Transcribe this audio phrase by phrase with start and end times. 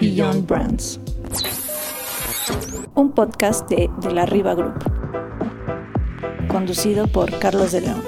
[0.00, 1.00] Beyond Brands.
[2.94, 4.74] Un podcast de, de la Riva Group.
[6.48, 8.02] Conducido por Carlos de León.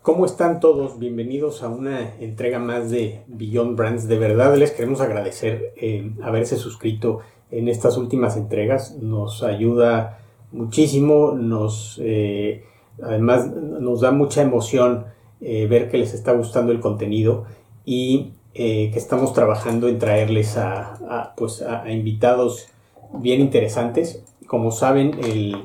[0.00, 0.98] ¿Cómo están todos?
[0.98, 4.08] Bienvenidos a una entrega más de Beyond Brands.
[4.08, 7.20] De verdad les queremos agradecer eh, haberse suscrito
[7.52, 8.96] en estas últimas entregas.
[9.00, 10.18] Nos ayuda
[10.50, 12.64] muchísimo, nos eh,
[13.00, 15.04] además nos da mucha emoción
[15.40, 17.44] eh, ver que les está gustando el contenido
[17.84, 22.68] y que estamos trabajando en traerles a, pues a, invitados
[23.14, 24.22] bien interesantes.
[24.46, 25.56] Como saben, el,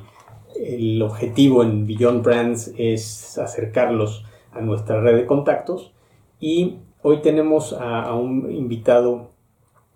[0.55, 5.91] el objetivo en Beyond Brands es acercarlos a nuestra red de contactos
[6.39, 9.31] y hoy tenemos a, un invitado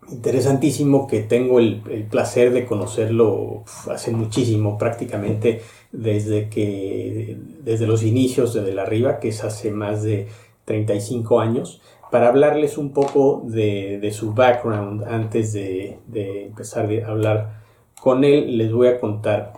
[0.09, 5.61] interesantísimo que tengo el, placer de conocerlo hace muchísimo, prácticamente
[5.91, 10.27] desde que desde los inicios de, de la Riva, que es hace más de
[10.65, 11.81] 35 años,
[12.11, 17.61] para hablarles un poco de, su background antes de, empezar a hablar
[17.99, 19.53] con él, les voy a contar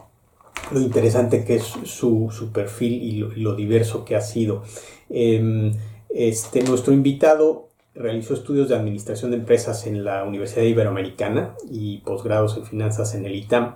[0.71, 4.61] lo interesante que es su, perfil y lo, diverso que ha sido.
[5.09, 5.73] Em,
[6.09, 12.57] este, nuestro invitado realizó estudios de administración de empresas en la Universidad Iberoamericana y posgrados
[12.57, 13.75] en finanzas en el ITAM.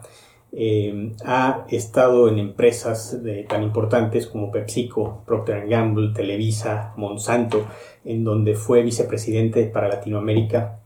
[0.51, 7.65] Em, ha estado en empresas tan importantes como PepsiCo, Procter Gamble, Televisa, Monsanto,
[8.05, 10.79] en donde fue vicepresidente para Latinoamérica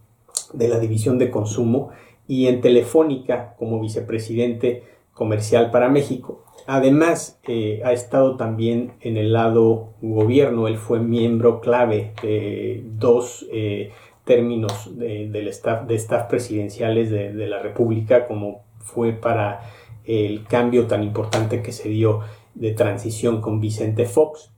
[0.53, 1.91] de la División de Consumo
[2.27, 6.43] y en Telefónica como vicepresidente comercial para México.
[6.67, 13.47] Además, eh, ha estado también en el lado gobierno, él fue miembro clave de dos
[13.51, 13.91] eh,
[14.23, 19.61] términos de, del staff, de staff presidenciales de, la República, como fue para
[20.05, 22.21] el cambio tan importante que se dio
[22.53, 24.50] de transición con Vicente Fox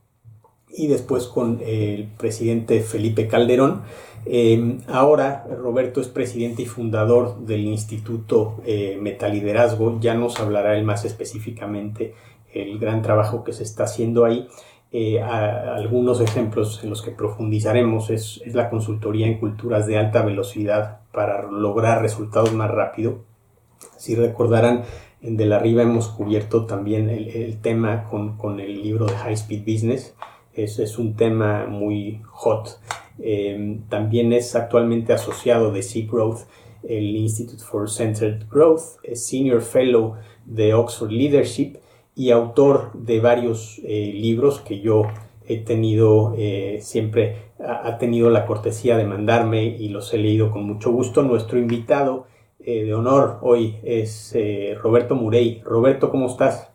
[0.76, 3.82] y después con el presidente Felipe Calderón.
[4.26, 10.84] Em, ahora Roberto es presidente y fundador del Instituto eh, Metaliderazgo, ya nos hablará él
[10.84, 12.14] más específicamente
[12.54, 14.48] el gran trabajo que se está haciendo ahí.
[14.92, 21.00] Eh, algunos ejemplos en los que profundizaremos es, la consultoría en culturas de alta velocidad
[21.12, 23.24] para lograr resultados más rápido.
[23.96, 24.84] Si recordarán,
[25.20, 29.62] en De la Arriba hemos cubierto también el, tema con, el libro de High Speed
[29.62, 30.14] Business.
[30.54, 32.78] Es, es un tema muy hot
[33.18, 36.40] Em, también es actualmente asociado de Sea Growth,
[36.82, 40.14] el Institute for Centered Growth, Senior Fellow
[40.44, 41.76] de Oxford Leadership
[42.14, 45.04] y autor de varios eh, libros que yo
[45.46, 50.64] he tenido eh, siempre ha, tenido la cortesía de mandarme y los he leído con
[50.64, 51.22] mucho gusto.
[51.22, 52.26] Nuestro invitado
[52.60, 54.36] eh, de honor hoy es
[54.82, 55.62] Roberto Murey.
[55.64, 56.73] Roberto, ¿cómo estás?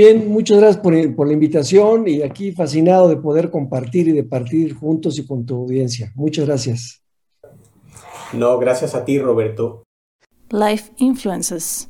[0.00, 4.24] Bien, muchas gracias por, por, la invitación y aquí fascinado de poder compartir y de
[4.24, 6.10] partir juntos y con tu audiencia.
[6.14, 7.02] Muchas gracias.
[8.32, 9.82] No, gracias a ti, Roberto.
[10.48, 11.86] Life Influences.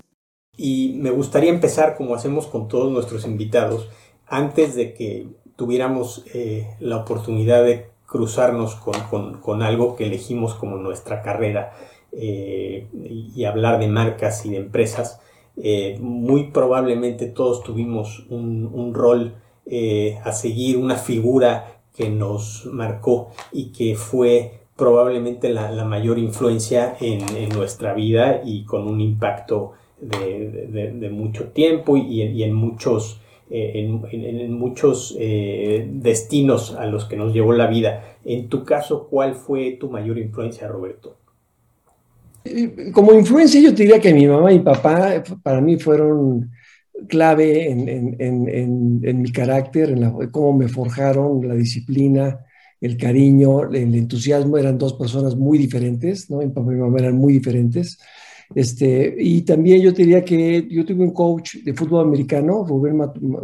[0.57, 3.89] Y me gustaría empezar, como hacemos con todos nuestros invitados,
[4.27, 11.23] antes de que tuviéramos eh, la oportunidad de cruzarnos con, algo que elegimos como nuestra
[11.23, 11.75] carrera
[12.11, 15.21] eh, y hablar de marcas y de empresas
[15.57, 19.35] eh, muy probablemente todos tuvimos un, rol
[19.67, 26.97] eh, a seguir, una figura que nos marcó y que fue probablemente la, mayor influencia
[27.01, 34.55] en, nuestra vida y con un impacto de, mucho tiempo y, en, muchos, eh, en,
[34.55, 38.17] muchos destinos a los que nos llevó la vida.
[38.25, 41.20] En tu caso, ¿cuál fue tu mayor influencia, Roberto?
[42.93, 46.51] Como influencia, yo te diría que mi mamá y mi papá para mí fueron
[47.09, 52.41] clave en, mi carácter, en cómo me forjaron, la disciplina,
[52.81, 54.59] el cariño, el entusiasmo.
[54.59, 56.39] Eran dos personas muy diferentes, ¿no?
[56.39, 57.99] Mi papá y mi mamá eran muy diferentes.
[58.55, 62.97] Este, y también yo te diría que yo tuve un coach de fútbol americano, Rubén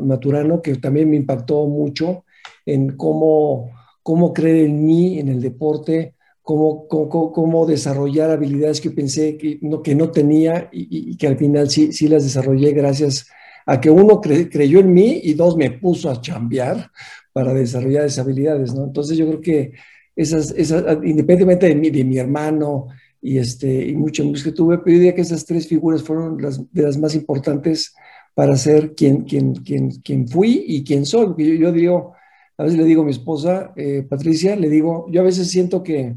[0.02, 2.25] Maturano, que también me impactó mucho
[2.64, 3.70] en cómo,
[4.02, 6.15] cómo creer en mí, en el deporte,
[6.46, 11.69] cómo, cómo, desarrollar habilidades que pensé que no, que no tenía y, que al final
[11.69, 13.28] sí, sí las desarrollé gracias
[13.66, 16.93] a que uno creyó en mí y dos me puso a chambear
[17.32, 18.84] para desarrollar esas habilidades, ¿no?
[18.84, 19.72] Entonces yo creo que
[20.14, 22.87] esas, esas independientemente de mi, de mi hermano
[23.20, 26.40] y, este, y mucho más que tuve, pero yo diría que esas tres figuras fueron
[26.40, 27.92] las, de las más importantes
[28.34, 31.26] para ser quien, quien, quien, quien fui y quien soy.
[31.26, 32.12] Porque yo, yo digo,
[32.56, 35.82] a veces le digo a mi esposa, eh, Patricia, le digo, yo a veces siento
[35.82, 36.14] que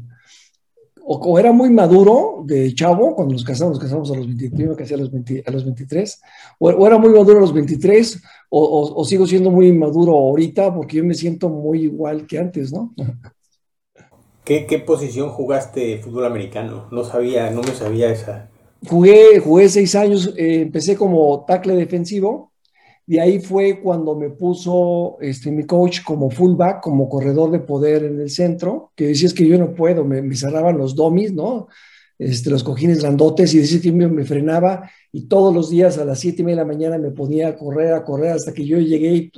[1.12, 4.94] o, era muy maduro de chavo, cuando nos casamos, nos casamos a los 23, casi
[4.94, 6.22] a los, a los 23,
[6.60, 11.04] o, era muy maduro a los 23, o, sigo siendo muy maduro ahorita, porque yo
[11.04, 12.94] me siento muy igual que antes, ¿no?
[14.44, 16.86] ¿Qué, qué posición jugaste fútbol americano?
[16.92, 18.48] No sabía, no me sabía esa.
[18.88, 22.49] Jugué, jugué seis años, eh, empecé como tackle defensivo,
[23.10, 28.04] de ahí fue cuando me puso este, mi coach como fullback, como corredor de poder
[28.04, 31.66] en el centro, que decía es que yo no puedo, me, cerraban los domis, ¿no?
[32.20, 36.04] Este, los cojines grandotes y de ese tiempo me frenaba y todos los días a
[36.04, 38.64] las siete y media de la mañana me ponía a correr, a correr hasta que
[38.64, 39.32] yo llegué y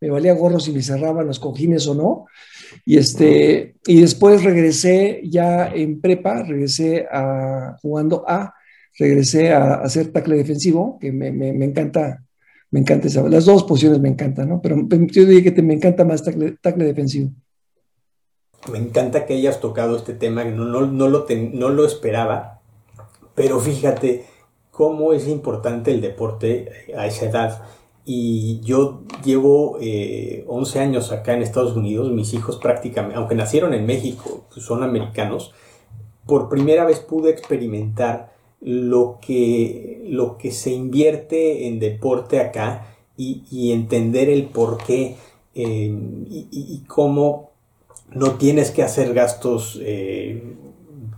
[0.00, 2.26] me valía gorro si me cerraban los cojines o no.
[2.84, 8.52] Y, este, y después regresé ya en prepa, regresé a, jugando A,
[8.98, 12.25] regresé a, hacer tackle defensivo, que me, me encanta
[12.70, 13.22] me encanta esa.
[13.28, 14.60] Las dos posiciones me encantan, ¿no?
[14.60, 17.30] Pero yo diría que me encanta más tackle, defensivo.
[18.70, 22.60] Me encanta que hayas tocado este tema, no, no, no, lo, no lo esperaba,
[23.34, 24.24] pero fíjate
[24.72, 27.62] cómo es importante el deporte a esa edad.
[28.04, 33.74] Y yo llevo 11 eh, años acá en Estados Unidos, mis hijos prácticamente, aunque nacieron
[33.74, 35.52] en México, pues son americanos,
[36.26, 38.35] por primera vez pude experimentar
[38.66, 45.14] lo que, lo que se invierte en deporte acá y, entender el por qué
[45.54, 45.94] eh,
[46.28, 47.52] y, cómo
[48.10, 50.42] no tienes que hacer gastos eh,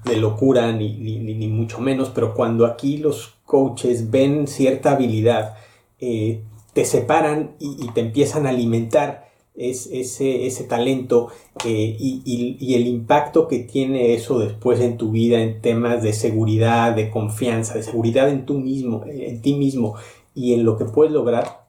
[0.04, 5.56] de locura ni, ni, mucho menos, pero cuando aquí los coaches ven cierta habilidad,
[6.00, 6.42] eh,
[6.74, 9.27] te separan y, te empiezan a alimentar
[9.58, 11.28] es ese, ese talento
[11.64, 16.94] eh, y, el impacto que tiene eso después en tu vida en temas de seguridad,
[16.94, 19.96] de confianza, de seguridad en, tú mismo, en ti mismo
[20.34, 21.66] y en lo que puedes lograr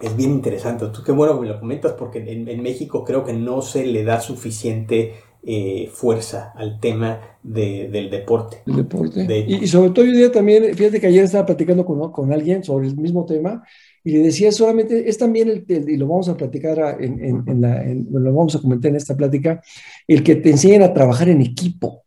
[0.00, 0.86] es bien interesante.
[0.86, 4.04] Tú qué bueno que me lo comentas porque en, México creo que no se le
[4.04, 8.62] da suficiente eh, fuerza al tema del deporte.
[8.66, 9.44] El deporte.
[9.46, 12.86] y, sobre todo yo diría también, fíjate que ayer estaba platicando con, con alguien sobre
[12.86, 13.64] el mismo tema
[14.08, 17.84] y le decía solamente, es también, el, y lo vamos a platicar, en, en, la,
[17.84, 19.60] lo vamos a comentar en esta plática,
[20.06, 22.06] el que te enseñen a trabajar en equipo.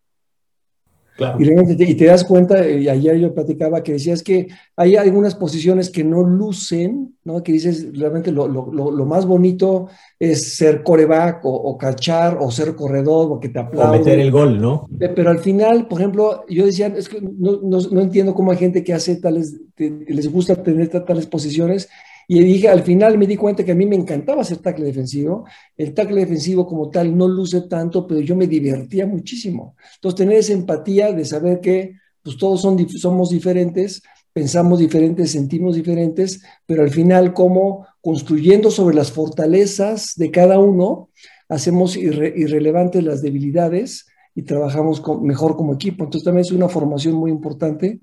[1.37, 6.03] Y, te, das cuenta, y ayer yo platicaba que decías que hay algunas posiciones que
[6.03, 7.43] no lucen, ¿no?
[7.43, 9.87] Que dices, realmente lo, lo, lo más bonito
[10.19, 14.01] es ser coreback o, cachar o ser corredor porque te aplauden.
[14.01, 14.87] O meter el gol, ¿no?
[14.97, 18.57] Pero al final, por ejemplo, yo decía, es que no, no, no entiendo cómo hay
[18.57, 21.89] gente que hace tales, que les gusta tener tales posiciones
[22.33, 25.43] y dije, al final me di cuenta que a mí me encantaba hacer tackle defensivo.
[25.75, 29.75] El tackle defensivo como tal no luce tanto, pero yo me divertía muchísimo.
[29.95, 34.01] Entonces, tener esa empatía de saber que pues todos son, somos diferentes,
[34.31, 41.09] pensamos diferentes, sentimos diferentes, pero al final como construyendo sobre las fortalezas de cada uno,
[41.49, 44.05] hacemos irrelevantes las debilidades
[44.35, 46.05] y trabajamos mejor como equipo.
[46.05, 47.99] Entonces también es una formación muy importante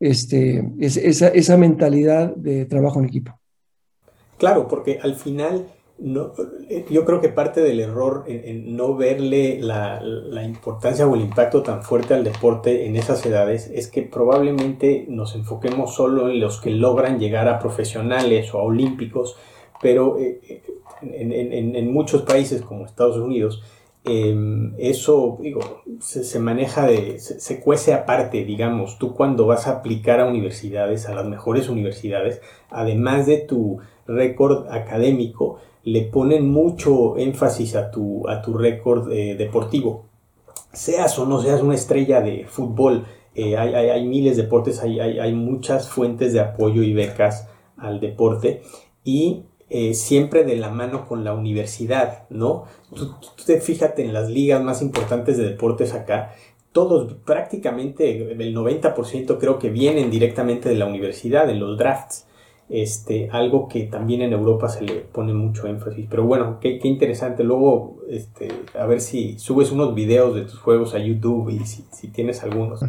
[0.00, 3.38] este, esa, esa mentalidad de trabajo en equipo.
[4.42, 5.68] Claro, porque al final
[5.98, 6.32] no,
[6.90, 10.02] yo creo que parte del error en, no verle la,
[10.44, 15.36] importancia o el impacto tan fuerte al deporte en esas edades es que probablemente nos
[15.36, 19.36] enfoquemos solo en los que logran llegar a profesionales o a olímpicos,
[19.80, 20.62] pero eh, eh,
[21.02, 23.62] en, muchos países como Estados Unidos,
[24.02, 25.60] em, eso digo,
[26.00, 31.14] se, maneja de, se, cuece aparte, digamos, tú cuando vas a aplicar a universidades, a
[31.14, 32.40] las mejores universidades,
[32.70, 39.34] además de tu récord académico, le ponen mucho énfasis a tu, a tu récord eh,
[39.36, 40.06] deportivo.
[40.72, 43.04] Seas o no seas una estrella de fútbol,
[43.34, 48.62] eh, hay, miles de deportes, hay, hay, muchas fuentes de apoyo y becas al deporte
[49.04, 52.64] y eh, siempre de la mano con la universidad, ¿no?
[52.94, 53.14] Tú,
[53.46, 56.34] te fíjate en las ligas más importantes de deportes acá,
[56.72, 62.26] todos, prácticamente el 90% creo que vienen directamente de la universidad, en los drafts
[62.68, 66.06] este, algo que también en Europa se le pone mucho énfasis.
[66.08, 67.44] Pero bueno, qué, interesante.
[67.44, 72.08] Luego, este, a ver si subes unos videos de tus juegos a YouTube y si,
[72.08, 72.80] tienes algunos.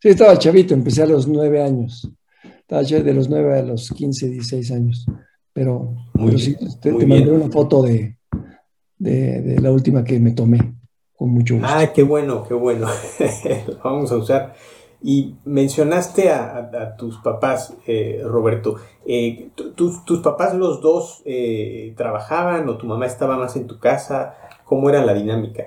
[0.00, 2.10] Sí, estaba chavito, empecé a los nueve años.
[2.42, 5.06] Estaba de los nueve a los quince, dieciséis años.
[5.52, 5.94] Pero,
[6.36, 8.16] sí, te, mandé una foto de,
[8.98, 10.74] de, la última que me tomé,
[11.16, 11.68] con mucho gusto.
[11.68, 12.86] Ah, qué bueno, qué bueno.
[13.84, 14.54] vamos a usar.
[15.00, 18.76] Y mencionaste a, tus papás, eh, Roberto.
[19.06, 24.34] Eh, ¿Tus papás los dos eh, trabajaban o tu mamá estaba más en tu casa?
[24.64, 25.64] ¿Cómo era la dinámica?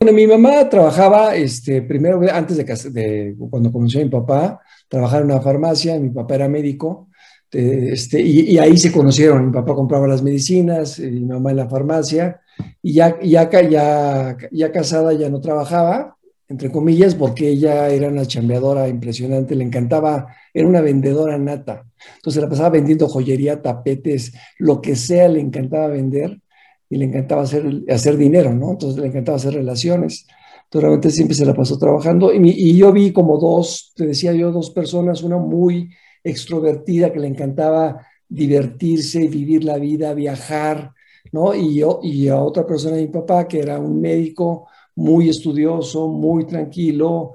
[0.00, 5.20] Bueno, mi mamá trabajaba, este, primero, antes de, de cuando conoció a mi papá, trabajaba
[5.20, 7.08] en una farmacia, mi papá era médico,
[7.50, 9.46] este, y, ahí se conocieron.
[9.46, 12.40] Mi papá compraba las medicinas, mi mamá en la farmacia,
[12.82, 16.15] y ya, ya, ya, ya casada ya no trabajaba,
[16.48, 21.84] entre comillas, porque ella era una chambeadora impresionante, le encantaba, era una vendedora nata.
[22.16, 26.40] Entonces la pasaba vendiendo joyería, tapetes, lo que sea, le encantaba vender
[26.88, 28.72] y le encantaba hacer, hacer dinero, ¿no?
[28.72, 30.26] Entonces le encantaba hacer relaciones.
[30.64, 34.32] Entonces realmente siempre se la pasó trabajando y, y yo vi como dos, te decía
[34.32, 35.90] yo, dos personas, una muy
[36.22, 40.92] extrovertida que le encantaba divertirse, vivir la vida, viajar,
[41.32, 41.54] ¿no?
[41.54, 46.46] Y, yo, y a otra persona, mi papá, que era un médico muy estudioso, muy
[46.46, 47.34] tranquilo,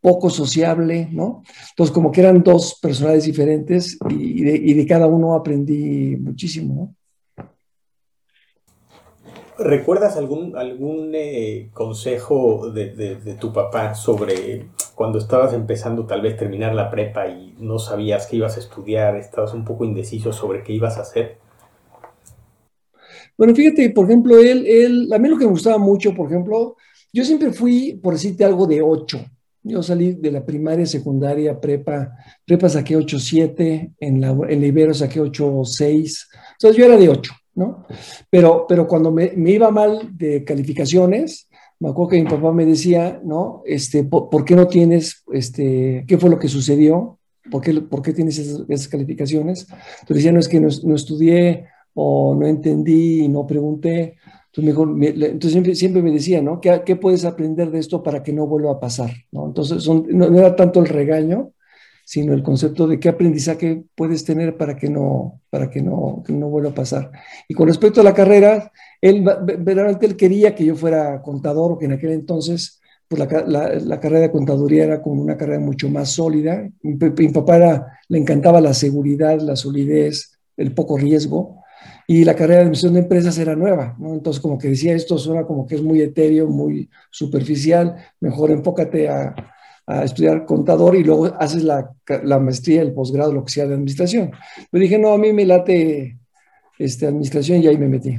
[0.00, 1.42] poco sociable, ¿no?
[1.70, 6.74] Entonces, como que eran dos personalidades diferentes y de, y de cada uno aprendí muchísimo,
[6.74, 6.94] ¿no?
[9.58, 16.20] ¿Recuerdas algún, algún eh, consejo de, de, de, tu papá sobre cuando estabas empezando tal
[16.20, 20.30] vez terminar la prepa y no sabías qué ibas a estudiar, estabas un poco indeciso
[20.30, 21.38] sobre qué ibas a hacer?
[23.38, 26.76] Bueno, fíjate, por ejemplo, él, él, a mí lo que me gustaba mucho, por ejemplo,
[27.16, 29.18] yo siempre fui, por decirte algo, de 8.
[29.62, 32.12] Yo salí de la primaria, secundaria, prepa,
[32.44, 37.32] prepa saqué 8.7, en la, en la Ibero saqué 8.6, entonces yo era de 8.
[37.54, 37.86] ¿no?
[38.28, 41.48] Pero, pero cuando me, iba mal de calificaciones,
[41.80, 43.62] me acuerdo que mi papá me decía, ¿no?
[43.64, 47.18] Este, ¿por, ¿por qué no tienes, este, qué fue lo que sucedió?
[47.50, 49.66] ¿Por qué, por qué tienes esas, esas, calificaciones?
[50.00, 54.16] Entonces decía, no, es que no, no, estudié o no entendí y no pregunté.
[54.56, 56.60] Entonces, mejor, siempre, me decía, ¿no?
[56.60, 59.10] ¿Qué, ¿Qué, puedes aprender de esto para que no vuelva a pasar?
[59.30, 59.46] ¿no?
[59.46, 61.52] Entonces, son, no, era tanto el regaño,
[62.04, 66.32] sino el concepto de qué aprendizaje puedes tener para que no, para que no, que
[66.32, 67.10] no vuelva a pasar.
[67.48, 71.78] Y con respecto a la carrera, él verdaderamente él quería que yo fuera contador, o
[71.78, 75.88] que en aquel entonces pues la, la, carrera de contaduría era como una carrera mucho
[75.88, 76.68] más sólida.
[76.82, 81.62] Mi, mi papá le encantaba la seguridad, la solidez, el poco riesgo.
[82.06, 84.14] Y la carrera de administración de empresas era nueva, ¿no?
[84.14, 89.08] Entonces, como que decía, esto suena como que es muy etéreo, muy superficial, mejor enfócate
[89.08, 89.34] a,
[90.02, 91.92] estudiar contador y luego haces la,
[92.24, 94.32] la maestría, el posgrado, lo que sea de administración.
[94.68, 96.18] Pero dije, no, a mí me late
[96.76, 98.18] este, administración y ahí me metí.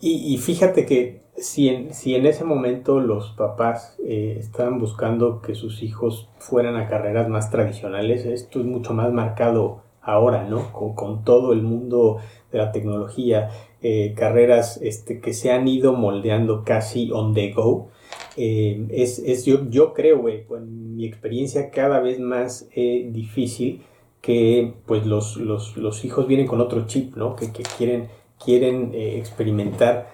[0.00, 5.40] Y, y fíjate que si en, si en, ese momento los papás eh, estaban buscando
[5.40, 10.72] que sus hijos fueran a carreras más tradicionales, esto es mucho más marcado ahora, ¿no?
[10.72, 12.18] Con, con todo el mundo
[12.52, 13.50] de la tecnología,
[13.82, 17.90] eh, carreras este, que se han ido moldeando casi on the go.
[18.36, 23.08] Eh, es, es, yo, yo creo, güey, pues, en mi experiencia cada vez más eh,
[23.10, 23.82] difícil
[24.20, 27.36] que pues los, los, los, hijos vienen con otro chip, ¿no?
[27.36, 28.08] Que, que quieren,
[28.42, 30.08] quieren experimentar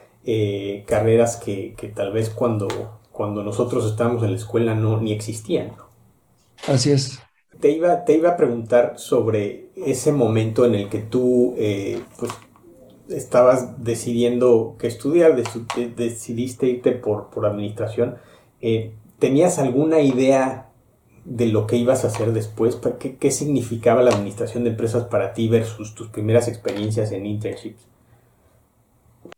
[0.87, 2.68] carreras que, que, tal vez cuando,
[3.12, 5.68] cuando nosotros estábamos en la escuela no ni existían.
[5.76, 5.90] ¿no?
[6.66, 7.20] Así es.
[7.61, 12.33] Te iba, te iba a preguntar sobre ese momento en el que tú eh, pues,
[13.09, 15.37] estabas decidiendo qué estudiar,
[15.97, 18.17] decidiste irte por, por administración,
[18.61, 20.71] eh, ¿tenías alguna idea
[21.25, 22.79] de lo que ibas a hacer después?
[22.99, 27.89] ¿Qué, ¿Qué, significaba la administración de empresas para ti versus tus primeras experiencias en internships?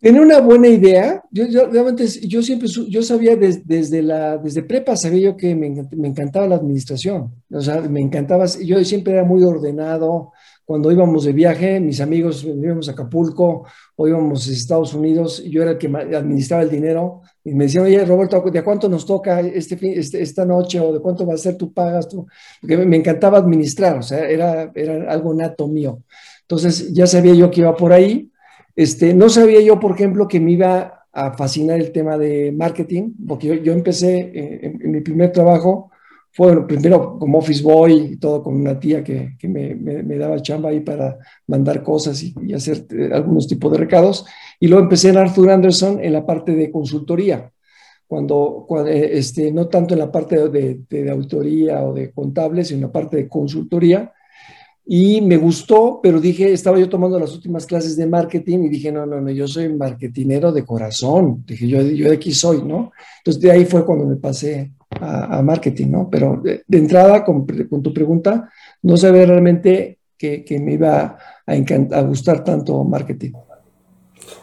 [0.00, 1.22] Tenía una buena idea.
[1.30, 5.54] Yo, yo realmente, yo siempre, yo sabía des, desde la, desde prepa, sabía yo que
[5.54, 7.32] me, me, encantaba la administración.
[7.50, 10.32] O sea, me encantaba, yo siempre era muy ordenado,
[10.64, 15.60] cuando íbamos de viaje, mis amigos íbamos a Acapulco o íbamos a Estados Unidos, yo
[15.60, 19.40] era el que administraba el dinero y me decían, oye, Roberto, ¿de cuánto nos toca
[19.40, 22.26] este, este, esta noche o de cuánto va a ser tú pagas tú?
[22.60, 26.04] Porque me, encantaba administrar, o sea, era, era algo nato mío.
[26.42, 28.31] Entonces ya sabía yo que iba por ahí.
[28.74, 33.12] Este, no sabía yo, por ejemplo, que me iba a fascinar el tema de marketing,
[33.26, 35.92] porque yo, empecé en, en mi primer trabajo
[36.32, 40.80] fue primero como office boy y todo con una tía que, me, daba chamba ahí
[40.80, 44.24] para mandar cosas y, hacer eh, algunos tipos de recados.
[44.58, 47.52] Y luego empecé en Arthur Anderson en la parte de consultoría,
[48.06, 50.48] cuando, eh, este, no tanto en la parte de,
[50.88, 54.12] de, de, auditoría o de contable, sino en la parte de consultoría.
[54.84, 58.90] Y me gustó, pero dije, estaba yo tomando las últimas clases de marketing y dije,
[58.90, 61.44] no, no, no, yo soy marketinero de corazón.
[61.46, 62.90] Dije, yo, de aquí soy, ¿no?
[63.18, 66.10] Entonces de ahí fue cuando me pasé a, marketing, ¿no?
[66.10, 68.50] Pero de, entrada, con, tu pregunta,
[68.82, 71.52] no sabía realmente que, que me iba a,
[71.92, 73.32] a gustar tanto marketing.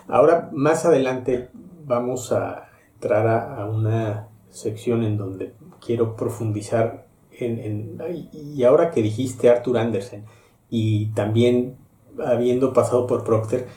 [0.07, 1.49] Ahora, más adelante,
[1.85, 7.08] vamos a entrar a una sección en donde quiero profundizar
[7.45, 7.97] en, en,
[8.31, 10.25] y ahora que dijiste Arthur Andersen
[10.69, 11.77] y también
[12.23, 13.67] habiendo pasado por Procter,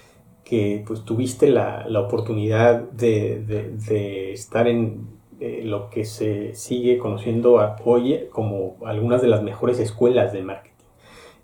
[0.44, 5.06] que pues tuviste la, la oportunidad de, de, de, estar en
[5.40, 10.72] eh, lo que se sigue conociendo hoy como algunas de las mejores escuelas de marketing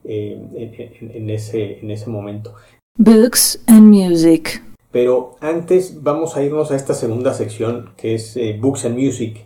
[0.05, 2.55] eh, en, ese, en ese momento.
[2.97, 4.63] Books and Music.
[4.91, 9.45] Pero antes vamos a irnos a esta segunda sección que es eh, Books and Music,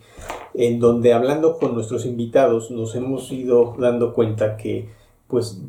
[0.54, 4.88] en donde hablando con nuestros invitados nos hemos ido dando cuenta que
[5.32, 5.62] pues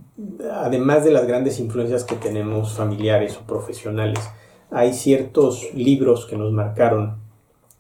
[0.52, 4.20] además de las grandes influencias que tenemos familiares o profesionales,
[4.72, 7.16] hay ciertos libros que nos marcaron,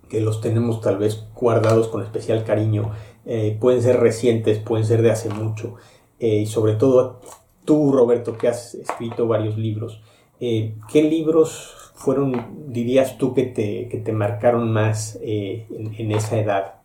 [0.07, 2.91] que los tenemos tal vez guardados con especial cariño,
[3.25, 5.75] eh, pueden ser recientes, pueden ser de hace mucho,
[6.19, 7.19] eh, y sobre todo
[7.65, 10.01] tú, Roberto, que has escrito varios libros,
[10.39, 16.82] eh, ¿qué libros fueron, dirías tú, que te, que te marcaron más en, esa edad?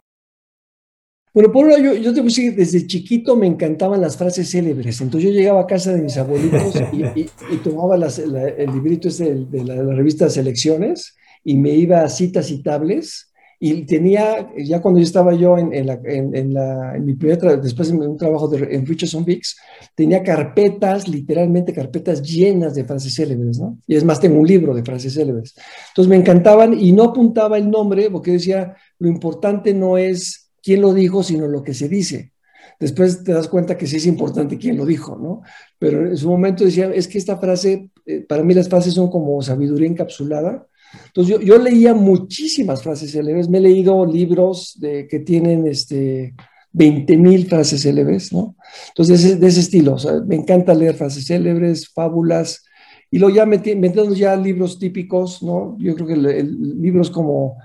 [1.35, 5.01] Bueno, por yo, yo te puse desde chiquito me encantaban las frases célebres.
[5.01, 9.83] Entonces yo llegaba a casa de mis abuelitos y, tomaba el librito ese de, la,
[9.95, 13.29] revista Selecciones y me iba a citas citables
[13.61, 17.91] y tenía, ya cuando yo estaba yo en, la, en, la, en mi primer después
[17.91, 19.57] de un trabajo de, en Richardson Vicks,
[19.97, 23.77] tenía carpetas, literalmente carpetas llenas de frases célebres, ¿no?
[23.89, 25.57] Y es más, tengo un libro de frases célebres.
[25.89, 30.83] Entonces me encantaban y no apuntaba el nombre porque decía, lo importante no es quién
[30.83, 32.33] lo dijo, sino lo que se dice.
[32.79, 35.43] Después te das cuenta que sí es importante quién lo dijo, ¿no?
[35.79, 39.11] Pero en su momento decía, es que esta frase, eh, para mí las frases son
[39.11, 40.69] como sabiduría encapsulada
[41.07, 46.35] entonces yo, leía muchísimas frases célebres, me he leído libros que tienen este,
[46.73, 48.57] 20 mil frases célebres, ¿no?
[48.89, 49.97] Entonces de ese, estilo,
[50.27, 52.65] me encanta leer frases célebres, fábulas,
[53.11, 55.77] y luego ya metiendo ya libros típicos, ¿no?
[55.79, 57.57] Yo creo que libros como,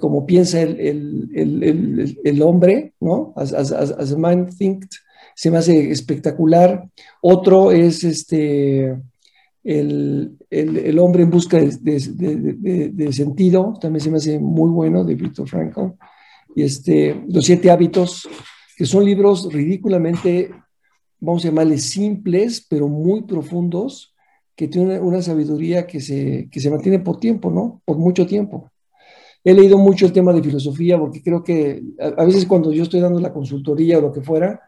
[0.00, 3.34] como piensa el, el, el, hombre, ¿no?
[3.36, 5.02] As, a man thinks,
[5.34, 6.88] se me hace espectacular.
[7.20, 8.96] Otro es este
[9.68, 15.92] el, hombre en busca de, sentido, también se me hace muy bueno, de Víctor Frankl,
[16.54, 18.28] y este, Los siete hábitos,
[18.76, 20.50] que son libros ridículamente,
[21.20, 24.14] vamos a llamarles simples, pero muy profundos,
[24.56, 27.80] que tienen una, sabiduría que se, que se mantiene por tiempo, ¿no?
[27.84, 28.70] Por mucho tiempo.
[29.44, 33.00] He leído mucho el tema de filosofía porque creo que a, veces cuando yo estoy
[33.00, 34.60] dando la consultoría o lo que fuera,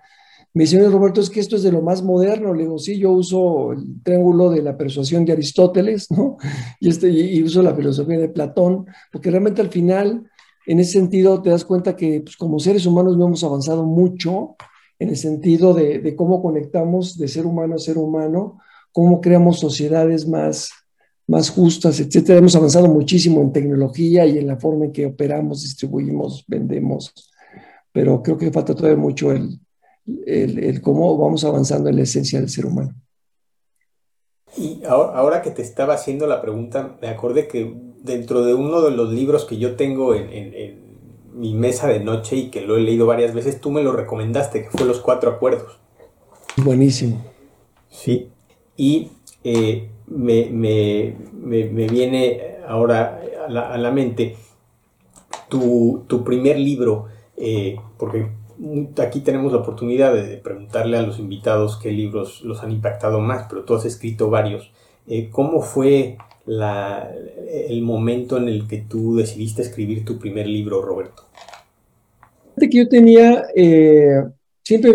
[0.52, 2.52] me dice, Roberto, es que esto es de lo más moderno.
[2.52, 6.38] Le digo, sí, yo uso el triángulo de la persuasión de Aristóteles, ¿no?
[6.80, 10.28] Y, este, y uso la filosofía de Platón, porque realmente al final,
[10.66, 14.56] en ese sentido, te das cuenta que pues, como seres humanos no hemos avanzado mucho
[14.99, 18.58] en el sentido de, de cómo conectamos de ser humano a ser humano,
[18.92, 20.71] cómo creamos sociedades más,
[21.30, 22.40] más justas, etcétera.
[22.40, 27.14] Hemos avanzado muchísimo en tecnología y en la forma en que operamos, distribuimos, vendemos,
[27.93, 29.60] pero creo que falta todavía mucho el,
[30.26, 32.97] el, cómo vamos avanzando en la esencia del ser humano.
[34.56, 38.90] Y ahora, que te estaba haciendo la pregunta, me acordé que dentro de uno de
[38.90, 40.90] los libros que yo tengo en,
[41.32, 44.64] mi mesa de noche y que lo he leído varias veces, tú me lo recomendaste,
[44.64, 45.78] que fue Los Cuatro Acuerdos.
[46.56, 47.25] Buenísimo.
[47.88, 48.30] Sí,
[48.76, 49.12] y
[49.45, 51.16] eh, me,
[51.90, 54.36] viene ahora a la, mente
[55.49, 58.28] tu, primer libro, eh, porque
[59.02, 63.46] aquí tenemos la oportunidad de preguntarle a los invitados qué libros los han impactado más,
[63.49, 64.73] pero tú has escrito varios.
[65.06, 71.25] Eh, ¿Cómo fue el momento en el que tú decidiste escribir tu primer libro, Roberto?
[72.58, 74.23] Que yo tenía, eh,
[74.62, 74.92] siempre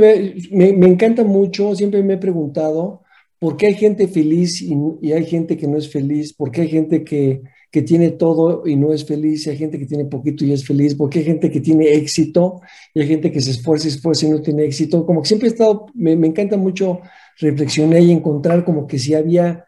[0.51, 3.01] me, encanta mucho, siempre me he preguntado
[3.45, 6.67] por qué hay gente feliz y, hay gente que no es feliz, por qué hay
[6.67, 10.43] gente que, que tiene todo y no es feliz, y hay gente que tiene poquito
[10.43, 12.61] y es feliz, porque hay gente que tiene éxito
[12.95, 15.05] y hay gente que se esfuerza y esfuerza y no tiene éxito.
[15.05, 17.01] Como que siempre he estado, me, encanta mucho
[17.37, 19.63] reflexionar y encontrar como que si había,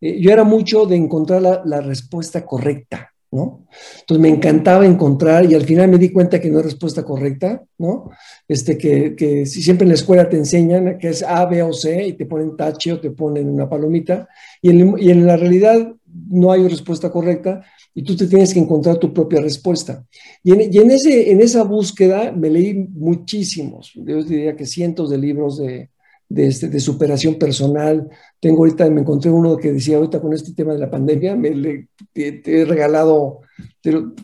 [0.00, 3.66] eh, yo era mucho de encontrar la, respuesta correcta, ¿no?
[4.00, 7.62] Entonces me encantaba encontrar y al final me di cuenta que no es respuesta correcta,
[7.78, 8.10] ¿no?
[8.48, 11.72] Este, que, que si siempre en la escuela te enseñan que es A, B o
[11.72, 14.28] C y te ponen tache o te ponen una palomita
[14.60, 15.94] y en, y en la realidad
[16.28, 17.62] no hay respuesta correcta
[17.94, 20.04] y tú te tienes que encontrar tu propia respuesta.
[20.42, 25.58] Y en, ese, en esa búsqueda me leí muchísimos, yo diría que cientos de libros
[25.58, 25.90] de,
[26.30, 28.08] de, este, de superación personal.
[28.40, 31.88] Tengo ahorita, me encontré uno que decía ahorita con este tema de la pandemia, me
[32.14, 33.40] te, he regalado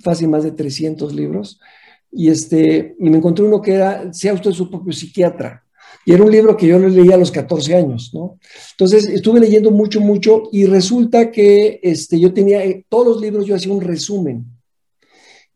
[0.02, 1.60] fácil más de 300 libros.
[2.10, 5.64] Y, este, y me encontré uno que era, sea usted su propio psiquiatra.
[6.06, 8.38] Y era un libro que yo leía a los 14 años, ¿no?
[8.70, 13.56] Entonces estuve leyendo mucho, mucho y resulta que este, yo tenía, todos los libros yo
[13.56, 14.46] hacía un resumen.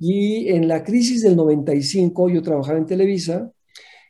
[0.00, 3.52] Y en la crisis del 95 yo trabajaba en Televisa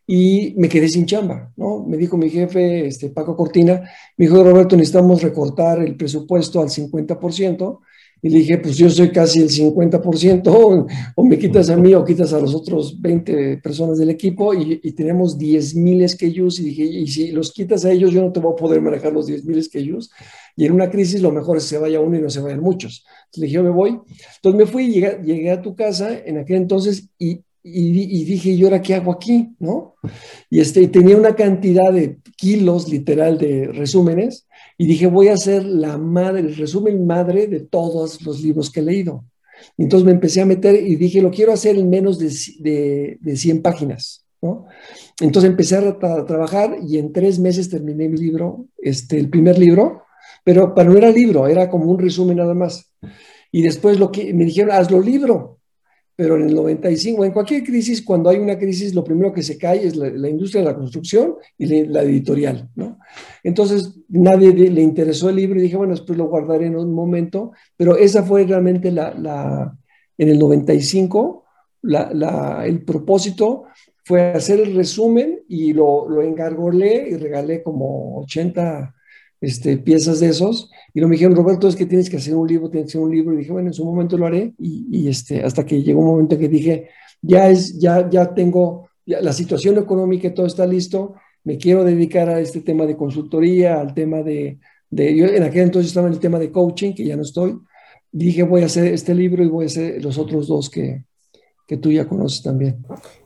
[0.07, 1.85] y me quedé sin chamba, ¿no?
[1.87, 3.83] Me dijo mi jefe, este, Paco Cortina,
[4.17, 7.81] me dijo, Roberto, necesitamos recortar el presupuesto al 50%
[8.23, 12.05] Y le dije, pues yo soy casi el 50%, o, me quitas a mí o
[12.05, 16.59] quitas a los otros 20 personas del equipo y, tenemos 10 mil SKUs.
[16.59, 19.13] Y dije, y si los quitas a ellos, yo no te voy a poder manejar
[19.13, 20.11] los 10 mil SKUs.
[20.57, 22.61] Y en una crisis lo mejor es que se vaya uno y no se vayan
[22.61, 23.05] muchos.
[23.27, 24.01] Entonces le dije, yo me voy.
[24.37, 28.64] Entonces me fui, llegué, llegué a tu casa en aquel entonces y, y, dije, ¿y
[28.64, 29.55] ahora qué hago aquí?
[29.59, 29.94] ¿No?
[30.49, 34.46] Y, este, tenía una cantidad de kilos literal de resúmenes
[34.79, 38.81] y dije, voy a hacer la madre, el resumen madre de todos los libros que
[38.81, 39.25] he leído.
[39.77, 43.37] Entonces me empecé a meter y dije, lo quiero hacer en menos de, de, de
[43.37, 44.25] 100 páginas.
[44.40, 44.66] ¿no?
[45.20, 50.05] Entonces empecé a, trabajar y en tres meses terminé mi libro, este, el primer libro,
[50.44, 52.90] pero, pero no era libro, era como un resumen nada más.
[53.53, 55.60] Y después lo que me dijeron, hazlo libro
[56.21, 59.57] pero en el 95, en cualquier crisis, cuando hay una crisis, lo primero que se
[59.57, 62.99] cae es la, industria de la construcción y la, editorial, ¿no?
[63.43, 67.53] Entonces, nadie le interesó el libro y dije, bueno, después lo guardaré en un momento,
[67.75, 69.75] pero esa fue realmente la,
[70.19, 71.47] en el 95,
[71.85, 73.65] el propósito
[74.05, 78.95] fue hacer el resumen y lo, lo engargolé y regalé como 80
[79.40, 80.70] este, piezas de esos.
[80.94, 83.00] Y lo me dijeron, Roberto, es que tienes que hacer un libro, tienes que hacer
[83.00, 83.35] un libro.
[83.35, 84.53] Y dije, bueno, en su momento lo haré.
[84.59, 86.88] Y, este, hasta que llegó un momento que dije,
[87.22, 91.14] ya, es, ya, ya tengo la situación económica y todo está listo.
[91.44, 94.59] Me quiero dedicar a este tema de consultoría, al tema de,
[94.90, 97.59] de yo en aquel entonces estaba en el tema de coaching, que ya no estoy.
[98.12, 101.05] dije, voy a hacer este libro y voy a hacer los otros dos que,
[101.66, 102.85] que tú ya conoces también.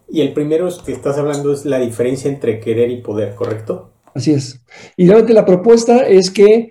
[0.08, 3.93] Y el primero que estás hablando es la diferencia entre querer y poder, ¿correcto?
[4.14, 4.60] Así es.
[4.96, 6.70] Y realmente la propuesta es que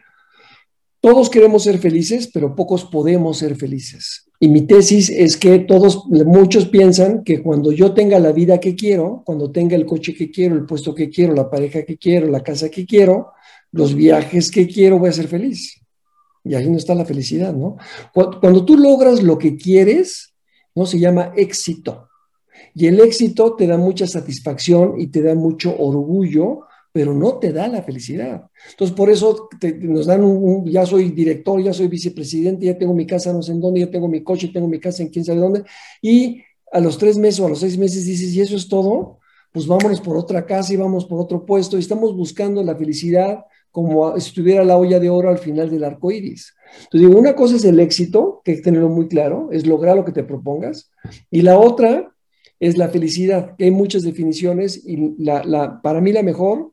[1.01, 4.29] todos queremos ser felices, pero pocos podemos ser felices.
[4.39, 8.73] Y mi tesis es que todos, muchos piensan que cuando yo tenga la vida que
[8.73, 12.27] quiero, cuando tenga el coche que quiero, el puesto que quiero, la pareja que quiero,
[12.27, 13.34] la casa que quiero,
[13.73, 15.82] los viajes que quiero, voy a ser feliz.
[16.45, 17.75] Y ahí no está la felicidad, ¿no?
[18.13, 20.34] Cuando, tú logras lo que quieres,
[20.73, 20.86] ¿no?
[20.86, 22.08] Se llama éxito.
[22.75, 26.62] Y el éxito te da mucha satisfacción y te da mucho orgullo
[26.93, 28.43] pero no te da la felicidad.
[28.69, 29.49] Entonces, por eso
[29.82, 33.51] nos dan un, ya soy director, ya soy vicepresidente, ya tengo mi casa no sé
[33.51, 35.63] en dónde, ya tengo mi coche, tengo mi casa en quién sabe dónde,
[36.03, 39.17] y a los tres meses o a los seis meses dices, ¿y eso es todo?
[39.51, 43.43] Pues vámonos por otra casa y vamos por otro puesto, y estamos buscando la felicidad
[43.71, 46.53] como si estuviera la olla de oro al final del arco iris.
[46.84, 49.95] Entonces, digo, una cosa es el éxito, que hay que tenerlo muy claro, es lograr
[49.95, 50.91] lo que te propongas,
[51.32, 52.13] y la otra
[52.60, 56.73] es la felicidad, que hay muchas definiciones, y la, la, para mí la mejor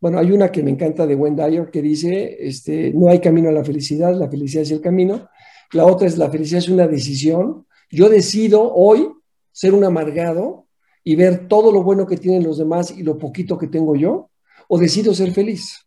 [0.00, 3.48] bueno, hay una que me encanta de Wendy Dyer que dice, este, no hay camino
[3.48, 5.28] a la felicidad, la felicidad es el camino.
[5.72, 7.66] La otra es, la felicidad es una decisión.
[7.90, 9.10] Yo decido hoy
[9.50, 10.66] ser un amargado
[11.02, 14.30] y ver todo lo bueno que tienen los demás y lo poquito que tengo yo,
[14.68, 15.86] o decido ser feliz.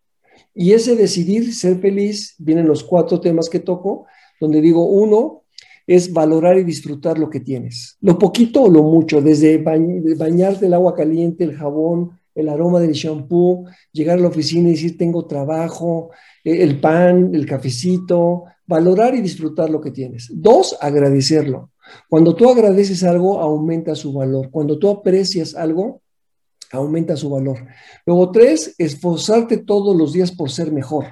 [0.54, 4.08] Y ese decidir ser feliz, vienen los cuatro temas que toco,
[4.40, 5.44] donde digo, uno
[5.88, 10.74] es valorar y disfrutar lo que tienes, lo poquito o lo mucho, desde bañarte el
[10.74, 15.26] agua caliente, el jabón, el aroma del shampoo, llegar a la oficina y decir tengo
[15.26, 16.12] trabajo,
[16.44, 20.30] eh, el pan, el cafecito, valorar y disfrutar lo que tienes.
[20.34, 21.72] Dos, agradecerlo.
[22.10, 24.50] Cuando tú agradeces algo, aumenta su valor.
[24.50, 26.02] Cuando tú aprecias algo,
[26.72, 27.58] aumenta su valor.
[28.06, 31.06] Luego, tres, esforzarte todos los días por ser mejor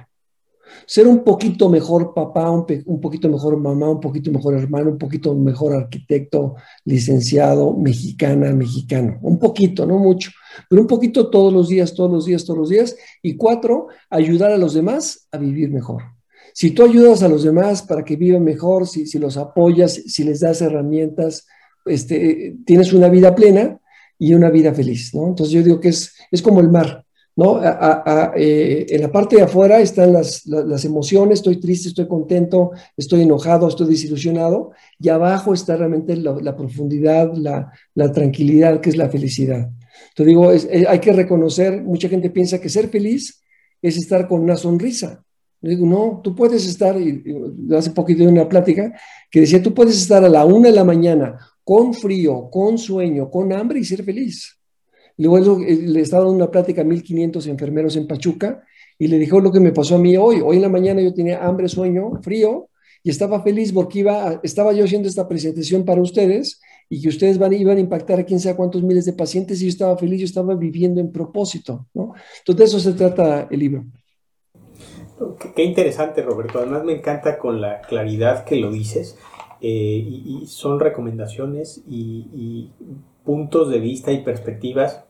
[0.86, 5.34] ser un poquito mejor papá, un, poquito mejor mamá, un poquito mejor hermano, un poquito
[5.34, 9.18] mejor arquitecto, licenciado, mexicana, mexicano.
[9.22, 10.30] Un poquito, no mucho,
[10.68, 12.96] pero un poquito todos los días, todos los días, todos los días.
[13.22, 16.02] Y cuatro, ayudar a los demás a vivir mejor.
[16.52, 20.24] Si tú ayudas a los demás para que vivan mejor, si, si los apoyas, si
[20.24, 21.46] les das herramientas,
[21.86, 23.78] este, tienes una vida plena
[24.18, 25.28] y una vida feliz, ¿no?
[25.28, 27.04] Entonces yo digo que es, es como el mar.
[27.36, 27.60] ¿no?
[28.36, 30.44] Eh, en la parte de afuera están las,
[30.84, 37.32] emociones, estoy triste, estoy contento, estoy enojado, estoy desilusionado, y abajo está realmente la, profundidad,
[37.34, 39.70] la, tranquilidad, que es la felicidad.
[40.08, 43.42] Entonces digo, hay que reconocer, mucha gente piensa que ser feliz
[43.82, 45.24] es estar con una sonrisa.
[45.62, 47.22] Yo digo, no, tú puedes estar, y,
[47.76, 48.92] hace poquito de una plática
[49.30, 53.30] que decía, tú puedes estar a la una de la mañana con frío, con sueño,
[53.30, 54.58] con hambre y ser feliz.
[55.18, 58.64] Luego eh, le estaba dando una plática a 1500 enfermeros en Pachuca
[58.98, 60.40] y le dijo lo que me pasó a mí hoy.
[60.42, 62.70] Hoy en la mañana yo tenía hambre, sueño, frío
[63.02, 66.60] y estaba feliz porque iba, estaba yo haciendo esta presentación para ustedes
[66.92, 69.66] y que ustedes van, iban a impactar a quién sabe cuántos miles de pacientes y
[69.66, 71.86] yo estaba feliz, yo estaba viviendo en propósito.
[71.94, 72.14] ¿no?
[72.40, 73.84] Entonces de eso se trata el libro.
[75.54, 76.58] Qué interesante, Roberto.
[76.58, 79.16] Además me encanta con la claridad que lo dices.
[79.60, 82.70] Eh, y, son recomendaciones y,
[83.24, 85.04] puntos de vista y perspectivas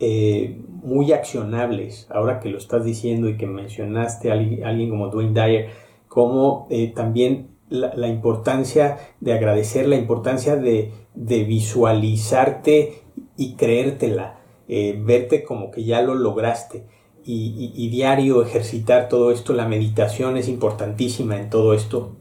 [0.00, 5.34] eh, muy accionables, ahora que lo estás diciendo y que mencionaste a alguien, como Dwayne
[5.34, 5.68] Dyer,
[6.08, 13.02] como eh, también la, importancia de agradecer, la importancia de, visualizarte
[13.36, 16.84] y creértela, eh, verte como que ya lo lograste.
[17.28, 22.16] Y, diario ejercitar todo esto, la meditación es importantísima en todo esto.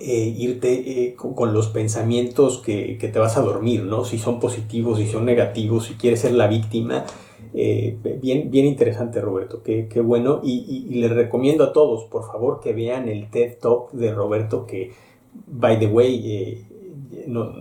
[0.00, 4.04] Eh, irte eh, con, los pensamientos que, que, te vas a dormir, ¿no?
[4.04, 7.04] Si son positivos, si son negativos, si quieres ser la víctima,
[7.52, 10.40] eh, bien, bien interesante, Roberto, qué, qué bueno.
[10.42, 14.66] Y, y, les recomiendo a todos, por favor, que vean el TED Talk de Roberto,
[14.66, 14.92] que,
[15.46, 16.64] by the way, eh,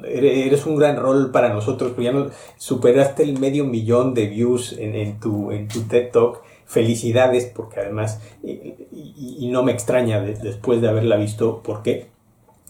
[0.06, 2.14] eres un gran rol para nosotros, ya
[2.58, 6.42] superaste el medio millón de views en, tu, en tu TED Talk.
[6.66, 12.10] Felicidades, porque además, y, no me extraña después de haberla visto, porque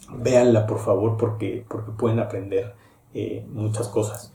[0.10, 2.76] véanla por favor, porque, porque pueden aprender
[3.14, 4.32] eh, muchas cosas.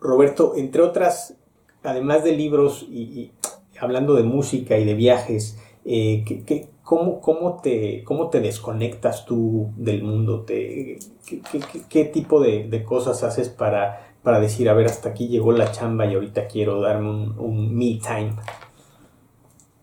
[0.00, 1.36] Roberto, entre otras,
[1.82, 3.32] además de libros y,
[3.80, 6.24] hablando de música y de viajes, eh,
[6.82, 10.42] cómo, te, ¿cómo te desconectas tú del mundo?
[10.42, 10.98] Te,
[11.88, 16.06] ¿qué, tipo de, cosas haces para, para decir, a ver, hasta aquí llegó la chamba
[16.06, 18.34] y ahorita quiero darme un, me time?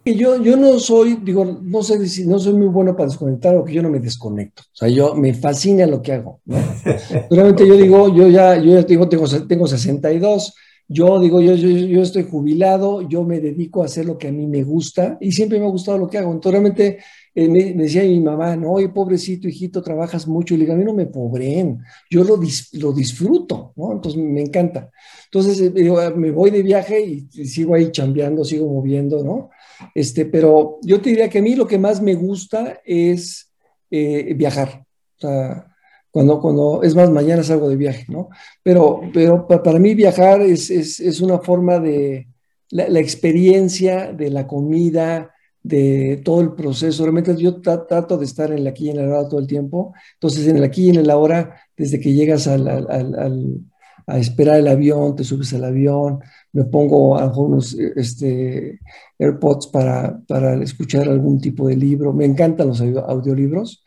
[0.05, 3.63] Yo, yo no soy, digo, no sé si no soy muy bueno para desconectar o
[3.63, 4.63] que yo no me desconecto.
[4.73, 6.41] O sea, yo me fascina lo que hago.
[7.29, 10.53] Realmente yo digo, yo ya, yo ya digo, tengo, tengo 62,
[10.89, 14.31] yo digo, yo, yo, yo, estoy jubilado, yo me dedico a hacer lo que a
[14.33, 16.33] mí me gusta y siempre me ha gustado lo que hago.
[16.33, 16.97] Entonces, realmente
[17.33, 20.53] eh, me, decía mi mamá, no, oye, pobrecito hijito, trabajas mucho.
[20.53, 22.37] Y le digo, a mí no me pobreen, yo lo,
[22.73, 23.93] lo disfruto, ¿no?
[23.93, 24.91] Entonces me encanta.
[25.25, 29.49] Entonces eh, me voy de viaje y, y sigo ahí chambeando, sigo moviendo, ¿no?
[29.93, 33.51] Este, pero yo te diría que a mí lo que más me gusta es
[33.91, 34.85] eh, viajar.
[35.17, 35.67] O sea,
[36.11, 38.29] cuando, cuando, es más, mañana salgo de viaje, ¿no?
[38.61, 42.27] Pero, pero para mí viajar es, es, es una forma de
[42.73, 45.31] la, experiencia de la comida,
[45.61, 47.03] de todo el proceso.
[47.03, 49.93] Realmente yo trato de estar en el aquí y en el ahora todo el tiempo.
[50.15, 53.59] Entonces, en el aquí y en el ahora, desde que llegas al, al,
[54.07, 56.19] a esperar el avión, te subes al avión,
[56.53, 58.79] me pongo algunos este,
[59.17, 62.13] AirPods para, para escuchar algún tipo de libro.
[62.13, 63.83] Me encantan los audiolibros.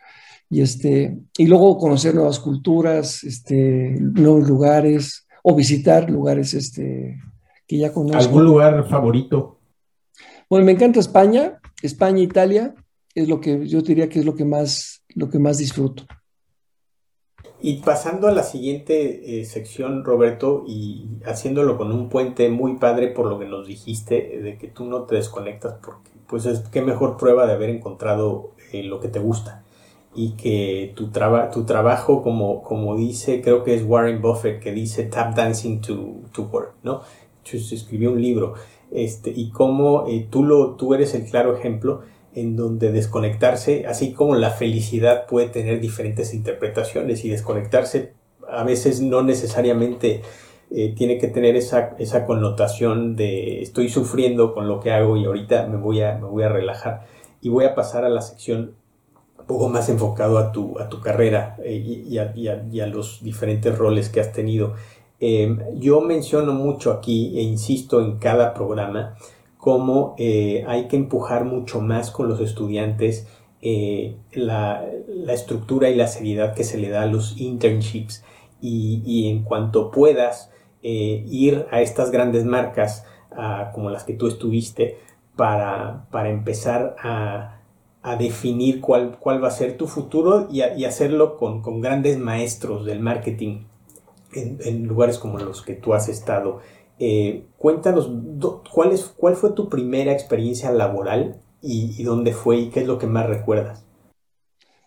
[0.51, 7.21] Y, este, y luego conocer nuevas culturas, este, nuevos lugares o visitar lugares este,
[7.67, 8.19] que ya conozco.
[8.19, 9.61] ¿Algún lugar favorito?
[10.49, 12.75] Bueno, me encanta España, España, Italia,
[13.15, 16.05] es lo que yo diría que es lo que más, lo que más disfruto.
[17.67, 23.09] Y pasando a la siguiente eh, sección, Roberto, y haciéndolo con un puente muy padre
[23.09, 26.81] por lo que nos dijiste, de que tú no te desconectas, porque pues es qué
[26.81, 29.65] mejor prueba de haber encontrado eh, lo que te gusta.
[30.15, 34.71] Y que tu, traba, tu trabajo, como, como dice, creo que es Warren Buffett, que
[34.71, 37.01] dice tap dancing to, to work, ¿no?
[37.43, 38.55] Se escribió un libro,
[38.93, 42.03] este, y cómo eh, tú, lo, tú eres el claro ejemplo
[42.37, 48.13] en donde desconectarse, así como la felicidad puede tener diferentes interpretaciones y desconectarse
[48.47, 50.21] a veces no necesariamente
[50.71, 55.25] eh, tiene que tener esa, esa, connotación de estoy sufriendo con lo que hago y
[55.25, 57.07] ahorita me voy a, me voy a relajar
[57.41, 58.75] y voy a pasar a la sección
[59.39, 64.11] un poco más enfocado a tu, a tu carrera eh, y, a, los diferentes roles
[64.11, 64.75] que has tenido.
[65.21, 69.17] Eh, yo menciono mucho aquí e insisto en cada programa
[69.67, 73.27] cómo eh, hay que empujar mucho más con los estudiantes
[73.63, 74.89] eh, la,
[75.27, 78.23] estructura y la seriedad que se le da a los internships
[78.61, 80.53] y, en cuanto puedas
[80.85, 83.05] eh, ir a estas grandes marcas
[83.75, 84.99] como las que tú estuviste
[85.35, 87.59] para, para empezar a,
[88.21, 93.65] definir cuál, cuál, va a ser tu futuro y, hacerlo con, grandes maestros del marketing
[94.33, 96.61] en lugares como los que tú has estado.
[96.99, 98.11] Eh, cuéntanos,
[98.73, 102.99] ¿cuál, es, ¿cuál fue tu primera experiencia laboral y, dónde fue y qué es lo
[102.99, 103.85] que más recuerdas?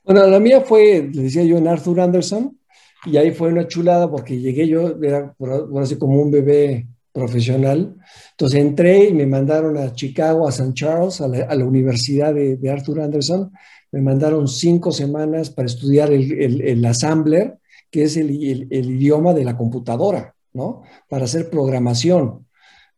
[0.04, 2.58] Bueno, la mía fue, le decía yo, en Arthur Anderson,
[3.06, 7.96] y ahí fue una chulada porque llegué yo, era por, así como un bebé profesional.
[8.32, 10.74] Entonces entré y me mandaron a Chicago, a St.
[10.74, 13.52] Charles, a la, Universidad de, Arthur Anderson.
[13.92, 19.58] Me mandaron cinco semanas para estudiar el, el, Assembler, que es el, idioma de la
[19.58, 20.36] computadora.
[20.54, 20.84] ¿No?
[21.10, 22.49] Para hacer programación.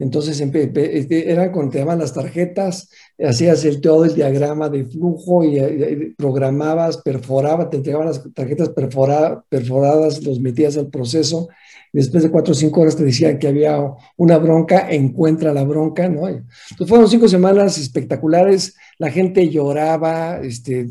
[0.02, 2.90] Entonces este, era cuando te daban las tarjetas,
[3.24, 10.24] hacías el, todo el diagrama de flujo y, programabas, perforabas, te entregaban las tarjetas perforadas,
[10.24, 11.50] los metías al proceso.
[11.94, 13.78] Después de cuatro o cinco horas te decían que había
[14.18, 16.28] una bronca, encuentra la bronca, ¿no?
[16.28, 20.88] Entonces fueron cinco semanas espectaculares, la gente lloraba, este,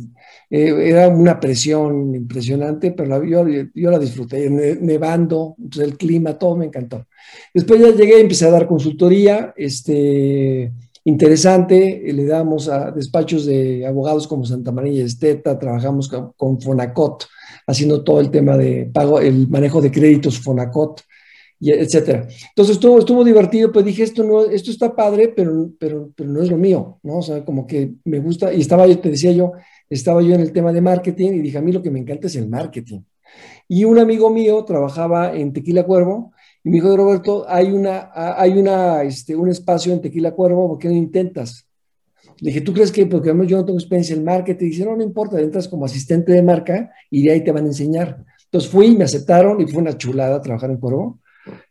[0.50, 3.44] eh, era una presión impresionante, pero yo,
[3.74, 7.06] yo, la disfruté, nevando, entonces el clima, todo me encantó.
[7.54, 10.72] Después ya llegué, empecé a dar consultoría, este,
[11.04, 12.02] interesante.
[12.12, 17.26] Le damos a despachos de abogados como Santa María Esteta, trabajamos con, Fonacot,
[17.66, 21.02] haciendo todo el tema de pago, el manejo de créditos Fonacot,
[21.58, 22.26] y etcétera.
[22.48, 26.42] Entonces estuvo, estuvo divertido, pues dije, esto, no, esto está padre, pero, pero, pero no
[26.42, 27.18] es lo mío, ¿no?
[27.18, 29.52] O sea, como que me gusta, y estaba, yo te decía yo,
[29.90, 32.28] estaba yo en el tema de marketing y dije, a mí lo que me encanta
[32.28, 33.00] es el marketing.
[33.68, 38.58] Y un amigo mío trabajaba en Tequila Cuervo y me dijo, Roberto, hay, una, hay
[38.58, 41.66] una, este, un espacio en Tequila Cuervo, ¿por qué no intentas?
[42.40, 44.66] Le dije, ¿tú crees que porque yo no tengo experiencia en marketing?
[44.66, 47.68] Dice, no, no importa, entras como asistente de marca y de ahí te van a
[47.68, 48.24] enseñar.
[48.44, 51.18] Entonces fui, me aceptaron y fue una chulada trabajar en Cuervo.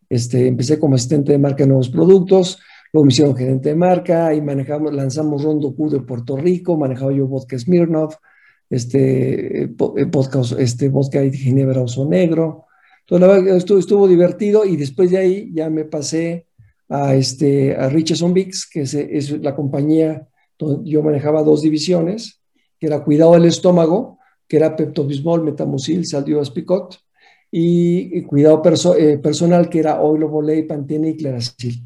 [0.09, 2.59] Este, empecé como asistente de marca de nuevos productos,
[2.91, 7.11] luego me hicieron gerente de marca y manejamos, lanzamos Rondo Q de Puerto Rico, manejaba
[7.13, 8.15] yo vodka Smirnoff,
[8.69, 9.67] este, eh,
[10.11, 12.65] podcast, este, vodka ginebra oso negro,
[13.09, 16.45] entonces, estuvo, estuvo, divertido y después de ahí ya me pasé
[16.87, 22.41] a, este, a Richardson Bix, que es, la compañía donde yo manejaba dos divisiones,
[22.79, 26.99] que era cuidado del estómago, que era Pepto-Bismol, Metamucil, Saldiovas Picot,
[27.51, 28.61] y, cuidado
[28.97, 31.83] eh, personal, que era Oilo Voley, Pantene y Claracil.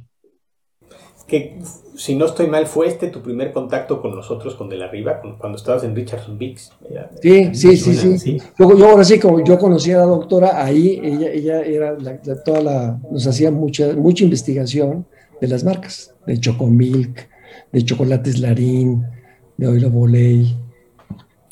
[1.25, 1.57] Que
[1.95, 5.21] si no estoy mal, ¿fue este tu primer contacto con nosotros, con De la Riva,
[5.37, 6.71] cuando estabas en Richardson Biggs?
[7.21, 10.99] Sí, sí, sí, sí, Yo, yo, ahora sí, como yo conocí a la doctora, ahí
[11.03, 11.97] ella, ella era
[12.43, 15.05] toda la, nos hacía mucha, mucha investigación
[15.39, 17.29] de las marcas, de Chocomilk,
[17.71, 19.05] de Chocolates Larín,
[19.57, 20.55] de Oilo Voley.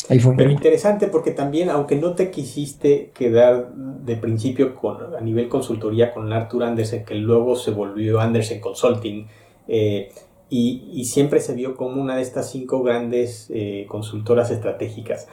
[0.10, 0.36] Ahí fue.
[0.36, 6.12] Pero interesante porque también, aunque no te quisiste quedar de principio con, a nivel consultoría
[6.13, 9.27] con Arthur Andersen, que luego se volvió Andersen Consulting,
[9.67, 10.10] eh,
[10.54, 15.30] y, siempre se vio como una de estas cinco grandes eh, consultoras estratégicas.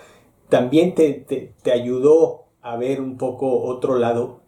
[0.48, 4.42] También te, ayudó a ver un poco otro lado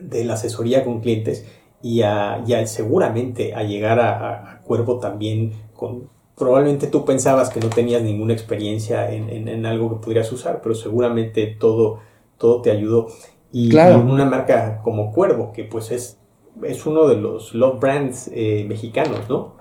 [0.00, 1.46] de la asesoría con clientes
[1.80, 6.08] y, a, seguramente a llegar a, Cuervo también con...
[6.36, 11.46] Probablemente tú pensabas que no tenías ninguna experiencia en, algo que pudieras usar, pero seguramente
[11.46, 12.00] todo,
[12.36, 13.06] todo te ayudó.
[13.52, 14.00] Y, claro.
[14.00, 16.18] una marca como Cuervo, que pues es,
[16.64, 19.59] es uno de los love brands eh, mexicanos, ¿no?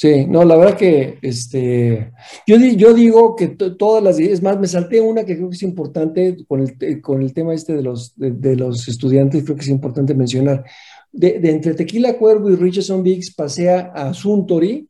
[0.00, 2.10] Sí, no, la verdad que este,
[2.46, 5.62] yo, yo digo que todas las, es más, me salté una que creo que es
[5.62, 9.68] importante con el, con el tema este de los, de, los estudiantes, creo que es
[9.68, 10.64] importante mencionar.
[11.12, 14.88] De, entre Tequila Cuervo y Richardson Biggs pasé a Suntory,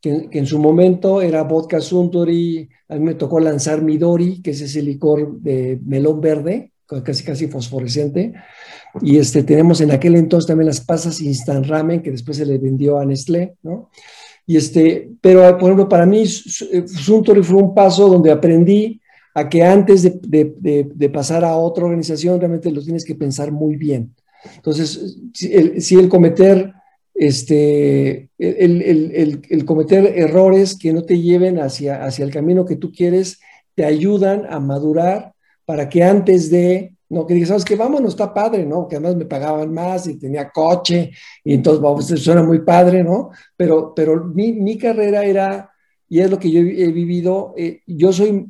[0.00, 4.60] que, en su momento era vodka Suntory, a mí me tocó lanzar Midori, que es
[4.60, 8.34] ese licor de melón verde, casi casi fosforescente,
[9.00, 12.58] y este, tenemos en aquel entonces también las pasas Instant Ramen, que después se le
[12.58, 13.90] vendió a Nestlé, ¿no?
[14.46, 19.00] Y este, pero, por ejemplo, para mí Suntory fue un paso donde aprendí
[19.34, 24.14] a que antes de, pasar a otra organización realmente lo tienes que pensar muy bien.
[24.56, 26.72] Entonces, si el, cometer,
[27.14, 33.40] este, el, cometer errores que no te lleven hacia, hacia el camino que tú quieres,
[33.74, 35.32] te ayudan a madurar
[35.64, 37.76] para que antes de no, que dije, ¿sabes qué?
[37.76, 38.88] Vámonos, está padre, ¿no?
[38.88, 41.10] Que además me pagaban más y tenía coche,
[41.44, 43.28] y entonces, vamos, suena muy padre, ¿no?
[43.54, 45.70] Pero, pero mi, mi carrera era,
[46.08, 48.46] y es lo que yo he vivido, eh, yo soy,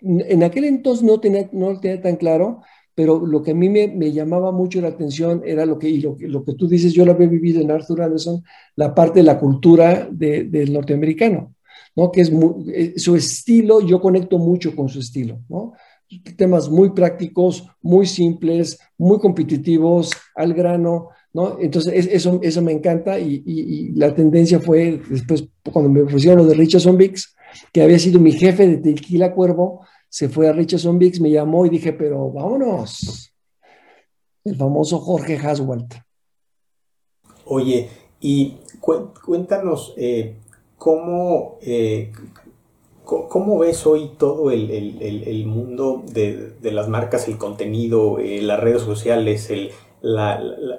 [0.00, 2.62] en aquel entonces no tenía, no lo tenía tan claro,
[2.96, 6.00] pero lo que a mí me, me, llamaba mucho la atención era lo que, y
[6.00, 8.42] lo, lo, que tú dices, yo lo había vivido en Arthur Anderson,
[8.74, 11.54] la parte de la cultura de, del norteamericano,
[11.94, 12.10] ¿no?
[12.10, 12.32] Que es
[12.72, 15.74] eh, su estilo, yo conecto mucho con su estilo, ¿no?
[16.36, 21.58] Temas muy prácticos, muy simples, muy competitivos, al grano, ¿no?
[21.60, 26.54] Entonces, eso, eso me encanta y, la tendencia fue después, cuando me ofrecieron lo de
[26.54, 27.34] Richardson Biggs,
[27.72, 31.66] que había sido mi jefe de Tequila Cuervo, se fue a Richardson Biggs, me llamó
[31.66, 33.32] y dije, pero vámonos.
[34.44, 35.94] El famoso Jorge Haswalt.
[37.44, 37.88] Oye,
[38.20, 40.36] y cuéntanos eh,
[40.76, 42.12] cómo, eh,
[43.08, 49.48] ¿Cómo ves hoy todo el, mundo de, las marcas, el contenido, eh, las redes sociales,
[49.48, 49.70] el,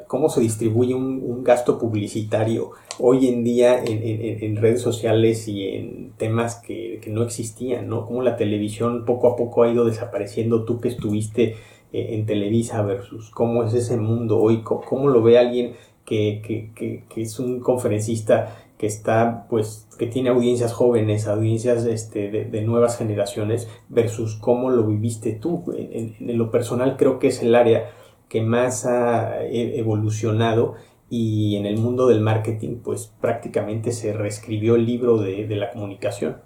[0.05, 6.57] cómo se distribuye un, gasto publicitario hoy en día en, redes sociales y en temas
[6.57, 8.05] que, no existían, ¿no?
[8.05, 11.55] Cómo la televisión poco a poco ha ido desapareciendo, tú que estuviste
[11.91, 15.73] eh, en Televisa versus cómo es ese mundo hoy, cómo, lo ve alguien
[16.05, 22.31] que, que, que es un conferencista que está, pues, que tiene audiencias jóvenes, audiencias este,
[22.31, 25.65] de, nuevas generaciones, versus cómo lo viviste tú.
[25.77, 27.91] En, lo personal creo que es el área
[28.30, 30.75] que más ha e, evolucionado
[31.09, 36.38] y en el mundo del marketing, pues prácticamente se reescribió el libro de, la comunicación.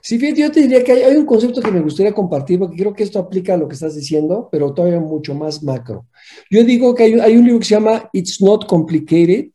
[0.00, 2.94] Sí, fíjate, yo te diría que hay, un concepto que me gustaría compartir, porque creo
[2.94, 6.06] que esto aplica a lo que estás diciendo, pero todavía mucho más macro.
[6.50, 9.50] Yo digo que hay, hay un libro que se llama It's Not Complicated,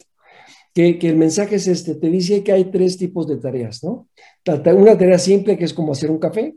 [0.98, 4.08] que, el mensaje es este, te dice que hay tres tipos de tareas, ¿no?
[4.46, 6.56] Una tarea simple que es como hacer un café,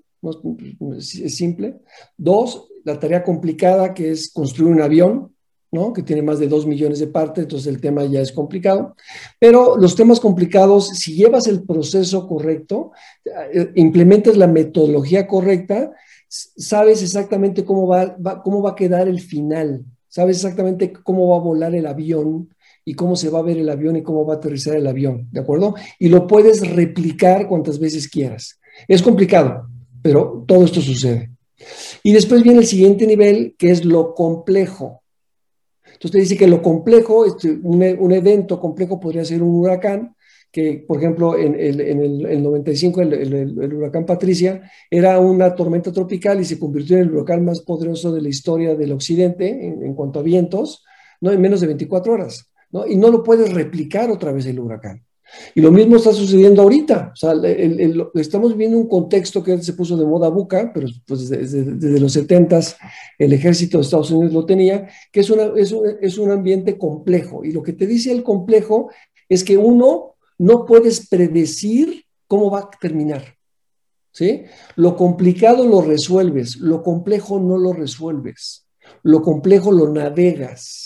[0.97, 1.81] es simple.
[2.17, 5.35] Dos, la tarea complicada que es construir un avión,
[5.73, 5.93] ¿no?
[5.93, 8.95] que tiene más de dos millones de partes, entonces el tema ya es complicado.
[9.41, 12.93] Pero los temas complicados, si llevas el proceso correcto,
[13.25, 15.93] eh, implementas la metodología correcta,
[16.29, 21.41] sabes exactamente cómo va, cómo va a quedar el final, sabes exactamente cómo va a
[21.41, 22.51] volar el avión
[22.85, 25.29] y cómo se va a ver el avión y cómo va a aterrizar el avión,
[25.31, 25.75] ¿de acuerdo?
[25.99, 28.61] Y lo puedes replicar cuantas veces quieras.
[28.89, 29.69] Es complicado,
[30.03, 31.31] pero todo esto sucede.
[32.03, 35.03] Y después viene el siguiente nivel, que es lo complejo.
[35.85, 40.17] Entonces te dice que lo complejo, este, un, un evento complejo podría ser un huracán,
[40.53, 46.41] que, por ejemplo, en, el, en el, 95 el, huracán Patricia era una tormenta tropical
[46.41, 50.21] y se convirtió en el huracán más poderoso de la historia del occidente en, cuanto
[50.21, 50.85] a vientos,
[51.23, 51.33] ¿no?
[51.33, 52.52] en menos de 24 horas.
[52.87, 55.05] Y no lo puedes replicar otra vez el huracán.
[55.55, 57.13] Y lo mismo está sucediendo ahorita.
[57.13, 57.33] O sea,
[58.15, 62.61] estamos viendo un contexto que se puso de moda buca, pero pues desde, los 70
[63.19, 65.41] el ejército de Estados Unidos lo tenía, que es, un,
[66.01, 67.45] es un ambiente complejo.
[67.45, 68.91] Y lo que te dice el complejo
[69.29, 73.23] es que uno no puedes predecir cómo va a terminar.
[74.77, 78.67] Lo complicado lo resuelves, lo complejo no lo resuelves,
[79.03, 80.82] lo complejo lo navegas.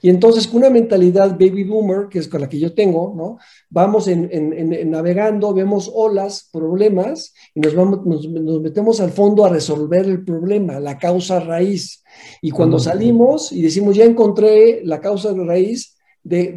[0.00, 3.38] Y entonces con una mentalidad baby boomer, que es con la que yo tengo, ¿no?
[3.70, 8.28] Vamos en, navegando, vemos olas, problemas, y nos, vamos, nos,
[8.60, 12.02] metemos al fondo a resolver el problema, la causa raíz.
[12.40, 16.52] Y cuando salimos y decimos, ya encontré la causa de raíz, de,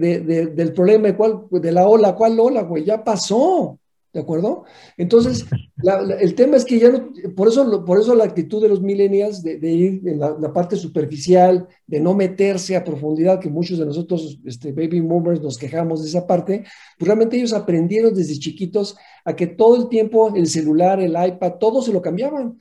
[0.56, 2.86] del problema, ¿cuál, de la ola, ¿cuál ola, güey?
[2.86, 3.80] Ya pasó,
[4.14, 4.64] ¿de acuerdo?
[4.98, 5.46] Entonces,
[6.20, 9.44] el tema es que ya no, por eso, por eso la actitud de los millennials
[9.44, 14.40] de, ir en la, parte superficial, de no meterse a profundidad, que muchos de nosotros,
[14.46, 16.64] este, baby boomers, nos quejamos de esa parte,
[16.98, 18.96] pues realmente ellos aprendieron desde chiquitos
[19.28, 22.58] a que todo el tiempo el celular, el iPad, todo se lo cambiaban.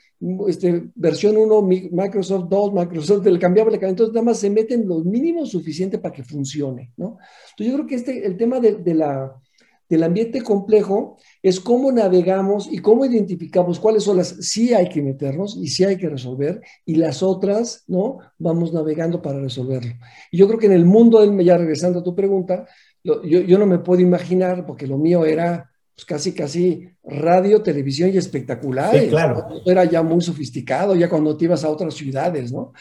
[0.48, 3.90] Este, versión 1, Microsoft 2, Microsoft, le cambiaba, le cambiaba.
[3.90, 7.18] Entonces, nada más se meten lo mínimo suficiente para que funcione, ¿no?
[7.50, 9.40] Entonces, yo creo que este, el tema de, la,
[9.88, 11.18] del ambiente complejo
[11.48, 15.84] es cómo navegamos y cómo identificamos cuáles son las sí hay que meternos y sí
[15.84, 18.18] hay que resolver y las otras, ¿no?
[18.36, 19.92] Vamos navegando para resolverlo.
[20.32, 22.66] Y yo creo que en el mundo, ya regresando a tu pregunta,
[23.04, 28.10] yo, yo no me puedo imaginar, porque lo mío era pues casi, casi radio, televisión
[28.12, 28.98] y espectacular.
[28.98, 29.46] Sí, claro.
[29.64, 32.72] Era ya muy sofisticado, ya cuando te ibas a otras ciudades, ¿no?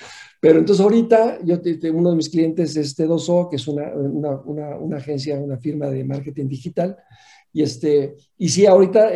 [0.41, 1.61] Pero entonces ahorita, yo
[1.93, 5.87] uno de mis clientes es T2O, que es una, una, una, una, agencia, una firma
[5.87, 6.97] de marketing digital.
[7.55, 9.11] Y, este, y sí, ahorita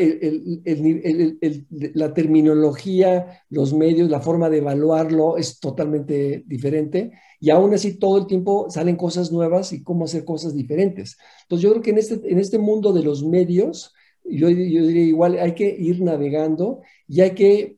[1.93, 7.11] la terminología, los medios, la forma de evaluarlo es totalmente diferente.
[7.41, 11.17] Y aún así todo el tiempo salen cosas nuevas y cómo hacer cosas diferentes.
[11.41, 15.03] Entonces yo creo que en este, en este mundo de los medios, yo, yo diría
[15.03, 16.79] igual, hay que ir navegando
[17.09, 17.77] y hay que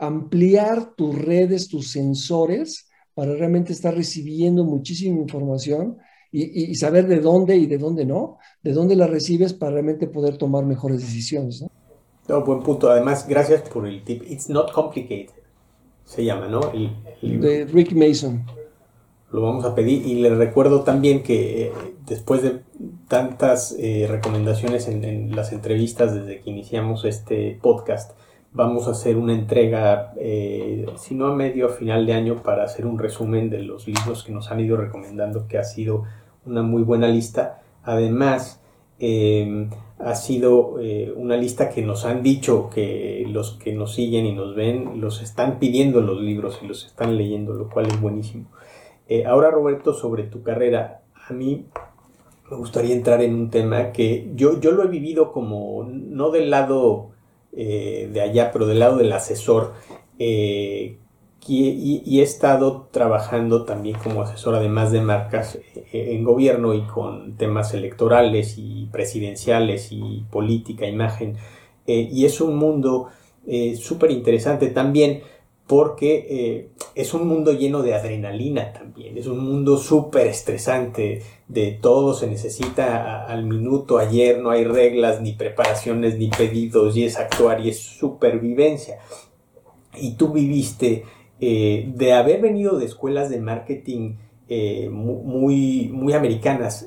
[0.00, 5.98] ampliar tus redes, tus sensores, para realmente estar recibiendo muchísima información
[6.32, 10.36] y, saber de dónde y de dónde no, de dónde la recibes para realmente poder
[10.36, 11.62] tomar mejores decisiones.
[12.28, 12.44] ¿no?
[12.44, 12.90] buen punto.
[12.90, 14.22] Además, gracias por el tip.
[14.28, 15.34] It's not complicated.
[16.04, 16.60] Se llama, ¿no?
[17.22, 18.44] de Rick Mason
[19.32, 20.06] lo vamos a pedir.
[20.06, 21.72] Y les recuerdo también que eh,
[22.06, 22.60] después de
[23.08, 28.12] tantas eh, recomendaciones en, las entrevistas desde que iniciamos este podcast,
[28.52, 32.64] vamos a hacer una entrega, eh, si no a medio a final de año, para
[32.64, 36.04] hacer un resumen de los libros que nos han ido recomendando, que ha sido
[36.46, 37.62] una muy buena lista.
[37.82, 38.60] Además,
[38.98, 40.76] em, ha sido
[41.16, 45.20] una lista que nos han dicho que los que nos siguen y nos ven los
[45.20, 48.46] están pidiendo los libros y los están leyendo, lo cual es buenísimo.
[49.10, 51.66] Eh, ahora, Roberto, sobre tu carrera, a mí
[52.48, 56.48] me gustaría entrar en un tema que yo, yo lo he vivido como, no del
[56.48, 57.10] lado
[57.52, 59.72] eh, de allá, pero del lado del asesor,
[61.48, 65.58] eh, y, he estado trabajando también como asesor, además de marcas,
[65.92, 71.36] en gobierno y con temas electorales y presidenciales y política, imagen,
[71.86, 73.08] y es un mundo
[73.74, 75.22] súper interesante también
[75.70, 81.78] porque eh, es un mundo lleno de adrenalina también, es un mundo súper estresante, de
[81.80, 87.16] todo se necesita al minuto, ayer no hay reglas, ni preparaciones, ni pedidos, y es
[87.16, 88.98] actuar y es supervivencia.
[89.94, 91.04] Y tú viviste
[91.40, 94.16] eh, de haber venido de escuelas de marketing
[94.48, 96.84] eh, muy, muy americanas,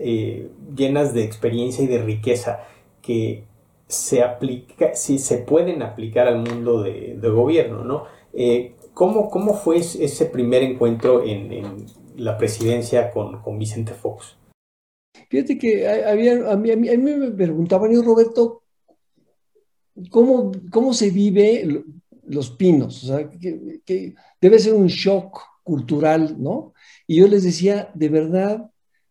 [0.75, 2.59] llenas de experiencia y de riqueza,
[3.01, 3.43] que
[3.87, 8.05] se aplica, si se pueden aplicar al mundo de, gobierno, ¿no?
[8.33, 11.85] Eh, ¿cómo, ¿cómo, fue ese primer encuentro en,
[12.17, 14.35] la presidencia con, Vicente Fox?
[15.29, 18.63] Fíjate que había, a, mí, a, mí, me preguntaban, yo Roberto,
[20.09, 21.83] ¿cómo, cómo se vive
[22.27, 23.03] los pinos?
[23.03, 26.73] O sea, que, debe ser un shock cultural, ¿no?
[27.07, 28.69] Y yo les decía, de verdad,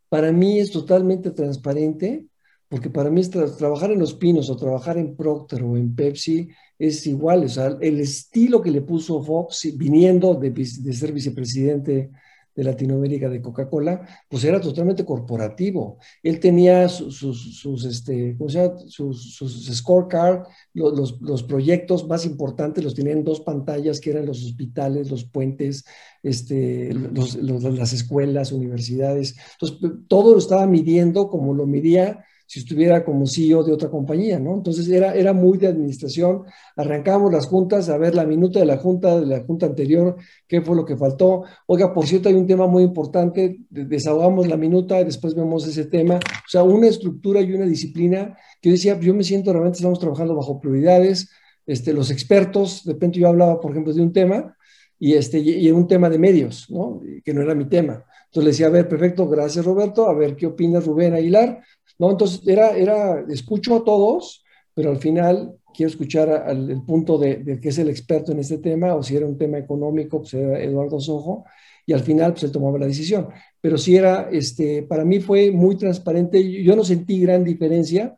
[0.08, 2.26] para mí es totalmente transparente,
[2.68, 6.48] porque para mí trabajar en los pinos o trabajar en Procter o en Pepsi
[6.78, 12.10] es igual, o sea, el estilo que le puso Fox viniendo de, de ser vicepresidente
[12.54, 15.98] de Latinoamérica de Coca-Cola, pues era totalmente corporativo.
[16.22, 18.78] Él tenía sus, sus, este, ¿cómo se llama?
[18.86, 24.26] sus, sus scorecard, los, los, proyectos más importantes los tenían en dos pantallas, que eran
[24.26, 25.84] los hospitales, los puentes,
[26.22, 29.34] este, las escuelas, universidades.
[29.52, 29.78] Entonces,
[30.08, 34.52] todo lo estaba midiendo como lo midía si estuviera como CEO de otra compañía, ¿no?
[34.52, 36.42] Entonces era, era muy de administración.
[36.76, 40.60] Arrancamos las juntas a ver la minuta de la junta, de la junta anterior, qué
[40.60, 41.44] fue lo que faltó.
[41.66, 45.86] Oiga, por cierto, hay un tema muy importante, desahogamos la minuta y después vemos ese
[45.86, 46.16] tema.
[46.16, 49.98] O sea, una estructura y una disciplina que yo decía, yo me siento realmente estamos
[49.98, 51.30] trabajando bajo prioridades.
[51.64, 54.54] Este, los expertos, de repente yo hablaba, por ejemplo, de un tema
[54.98, 57.00] y, este, y un tema de medios, ¿no?
[57.24, 58.04] Que no era mi tema.
[58.32, 61.62] Entonces le decía, a ver, perfecto, gracias Roberto, a ver qué opina Rubén Aguilar.
[61.98, 62.10] ¿No?
[62.10, 67.36] Entonces, era, era, escucho a todos, pero al final quiero escuchar al, el punto de,
[67.36, 70.34] de, que es el experto en este tema, o si era un tema económico, pues
[70.34, 71.44] era Eduardo Sojo,
[71.86, 73.28] y al final, pues él tomaba la decisión.
[73.60, 78.16] Pero sí era, este, para mí fue muy transparente, yo no sentí gran diferencia,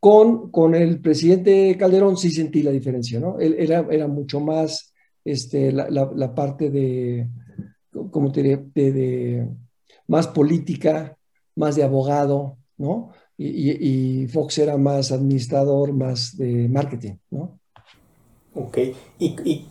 [0.00, 3.38] con, con el presidente Calderón sí sentí la diferencia, ¿no?
[3.40, 4.92] Él era, era mucho más
[5.24, 7.28] este, la, la, parte de,
[8.10, 8.64] ¿cómo te diré?
[8.74, 9.48] De,
[10.06, 11.16] más política,
[11.56, 13.10] más de abogado, ¿no?
[13.38, 17.58] Y, Fox era más administrador, más de marketing, ¿no?
[18.54, 18.78] Ok,
[19.18, 19.66] y,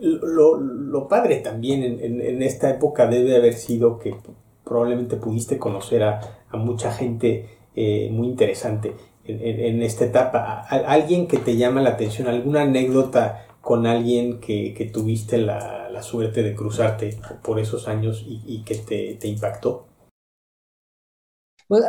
[0.00, 4.16] lo, padre también en, esta época debe haber sido que
[4.64, 6.20] probablemente pudiste conocer a,
[6.54, 8.94] mucha gente eh, muy interesante
[9.24, 10.62] en, esta etapa.
[10.62, 16.56] alguien que te llama la atención, alguna anécdota con alguien que, tuviste la, suerte de
[16.56, 19.86] cruzarte por esos años y, que te, te impactó.
[21.72, 21.82] Pues,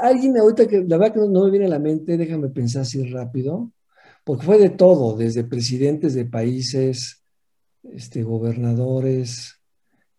[0.00, 3.02] alguien ahorita que la verdad que no, me viene a la mente, déjame pensar así
[3.10, 3.72] rápido,
[4.22, 7.24] porque fue de todo, desde presidentes de países,
[7.82, 9.60] este, gobernadores,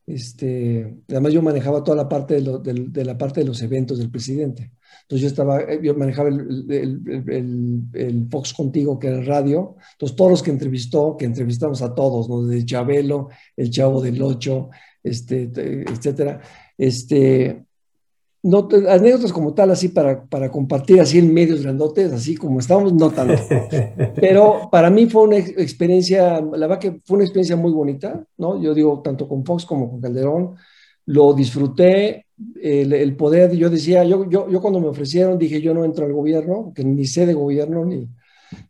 [0.06, 4.74] este, además yo manejaba toda la parte de, la parte de los eventos del presidente.
[5.04, 9.78] Entonces yo estaba, yo manejaba el, Fox Contigo, que era el radio.
[9.94, 12.50] Entonces todos los que entrevistó, que entrevistamos a todos.
[12.50, 15.50] Desde Chabelo, el Chavo del Ocho, este,
[15.90, 16.42] etcétera.
[16.78, 17.66] Este,
[18.46, 22.94] no, anécdotas como tal, así para, para compartir así en medios grandotes, así como estamos,
[22.94, 23.42] no tanto.
[24.22, 28.62] Pero para mí fue una experiencia, la verdad que fue una experiencia muy bonita, ¿no?
[28.62, 30.56] Yo digo, tanto con Fox como con Calderón,
[31.08, 32.28] lo disfruté,
[32.62, 36.06] el, el poder, yo decía, yo, yo, yo cuando me ofrecieron dije, yo no entro
[36.06, 38.08] al gobierno, que ni sé de gobierno, ni,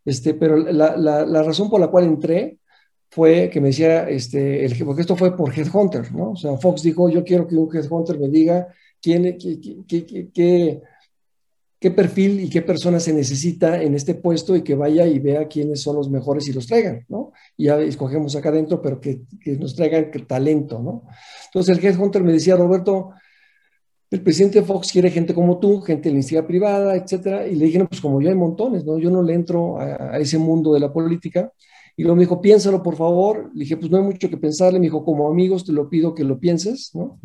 [0.06, 2.60] este, pero la, la, la razón por la cual entré
[3.10, 6.32] fue que me decía, este, el, porque esto fue por Headhunter, ¿no?
[6.32, 8.70] O sea, Fox dijo, yo quiero que un Headhunter me diga
[9.02, 10.82] quién, qué, qué,
[11.80, 15.48] qué, perfil y qué persona se necesita en este puesto y que vaya y vea
[15.48, 17.32] quiénes son los mejores y los traigan, ¿no?
[17.56, 19.22] Y escogemos acá adentro, pero que,
[19.60, 21.04] nos traigan talento, ¿no?
[21.46, 23.12] Entonces el headhunter me decía, Roberto,
[24.10, 27.66] el presidente Fox quiere gente como tú, gente de la iniciativa privada, etcétera, y le
[27.66, 28.98] dije, no, pues como yo hay montones, ¿no?
[28.98, 31.52] Yo no le entro a ese mundo de la política,
[31.98, 33.52] y luego me dijo, piénsalo, por favor.
[33.54, 34.80] Le dije, pues no hay mucho que pensarle.
[34.80, 37.20] Me dijo, como amigos te lo pido que lo pienses, ¿no?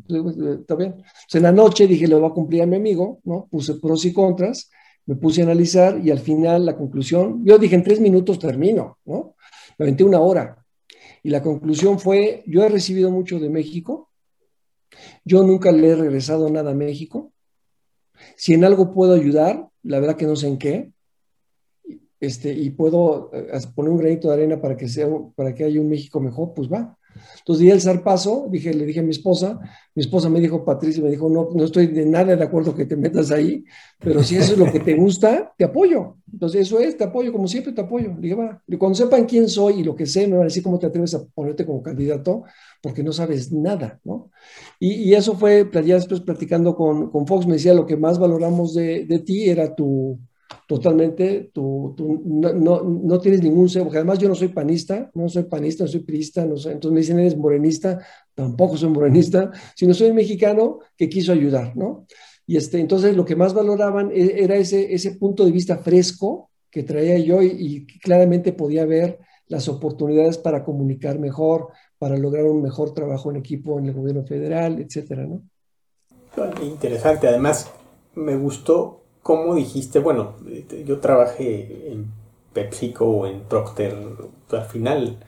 [0.61, 0.95] Está bien.
[0.95, 3.49] Pues en la noche dije, le voy a cumplir a mi amigo, ¿no?
[3.51, 4.71] Puse pros y contras,
[5.07, 8.99] me puse a analizar y al final la conclusión, yo dije, en tres minutos termino,
[9.05, 9.35] ¿no?
[9.77, 10.65] Me aventé una hora.
[11.23, 14.09] Y la conclusión fue, yo he recibido mucho de México,
[15.25, 17.33] yo nunca le he regresado nada a México.
[18.37, 20.93] Si en algo puedo ayudar, la verdad que no sé en qué,
[22.21, 25.81] este, y puedo eh, poner un granito de arena para que, sea, para que haya
[25.81, 26.97] un México mejor, pues va.
[27.39, 29.59] Entonces di el zarpazo, dije, le dije a mi esposa,
[29.95, 32.87] mi esposa me dijo, Patricia, me dijo, no, no estoy de nada de acuerdo que
[32.87, 33.65] te metas ahí,
[33.99, 36.17] pero si eso es lo que te gusta, te apoyo.
[36.33, 38.15] Entonces eso es, te apoyo, como siempre te apoyo.
[38.15, 40.45] Le dije, va, y cuando sepan quién soy y lo que sé, me van a
[40.45, 42.45] decir cómo te atreves a ponerte como candidato,
[42.83, 44.31] porque no sabes nada, ¿no?
[44.79, 48.19] Y, y eso fue, ya después platicando con, con Fox, me decía, lo que más
[48.19, 50.19] valoramos de, de ti era tu,
[50.67, 51.95] totalmente, tú,
[52.25, 55.89] no, no, no, tienes ningún porque además yo no soy panista, no soy panista, no
[55.89, 60.81] soy priista, no soy, entonces me dicen, eres morenista, tampoco soy morenista, sino soy mexicano
[60.97, 62.07] que quiso ayudar, ¿no?
[62.47, 66.51] Y este, entonces lo que más valoraban e, era ese, ese punto de vista fresco
[66.71, 72.45] que traía yo y, y claramente podía ver las oportunidades para comunicar mejor, para lograr
[72.45, 75.43] un mejor trabajo en equipo en el gobierno federal, etcétera, ¿no?
[76.63, 77.71] Interesante, además
[78.15, 80.35] me gustó cómo dijiste, bueno,
[80.85, 82.13] yo trabajé en
[82.53, 83.97] PepsiCo o en Procter,
[84.51, 85.19] al final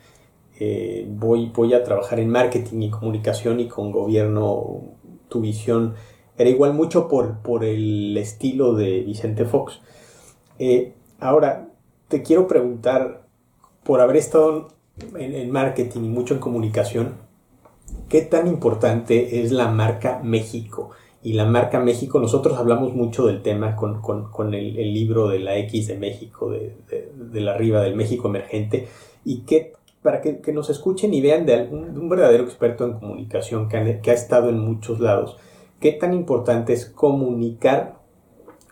[0.59, 4.83] eh, voy, voy a trabajar en marketing y comunicación y con gobierno,
[5.29, 5.95] tu visión
[6.37, 9.81] era igual mucho por, por el estilo de Vicente Fox.
[10.59, 11.69] Eh, ahora,
[12.09, 13.23] te quiero preguntar,
[13.85, 14.69] por haber estado
[15.17, 17.15] en, marketing y mucho en comunicación,
[18.09, 20.91] ¿qué tan importante es la marca México?
[21.23, 25.87] Y la marca México, nosotros hablamos mucho del tema con, el, libro de la X
[25.87, 28.89] de México, de, la arriba del México emergente,
[29.25, 34.01] y qué, para que, nos escuchen y vean de, un verdadero experto en comunicación que,
[34.03, 35.37] que ha estado en muchos lados,
[35.79, 38.03] qué tan importante es comunicar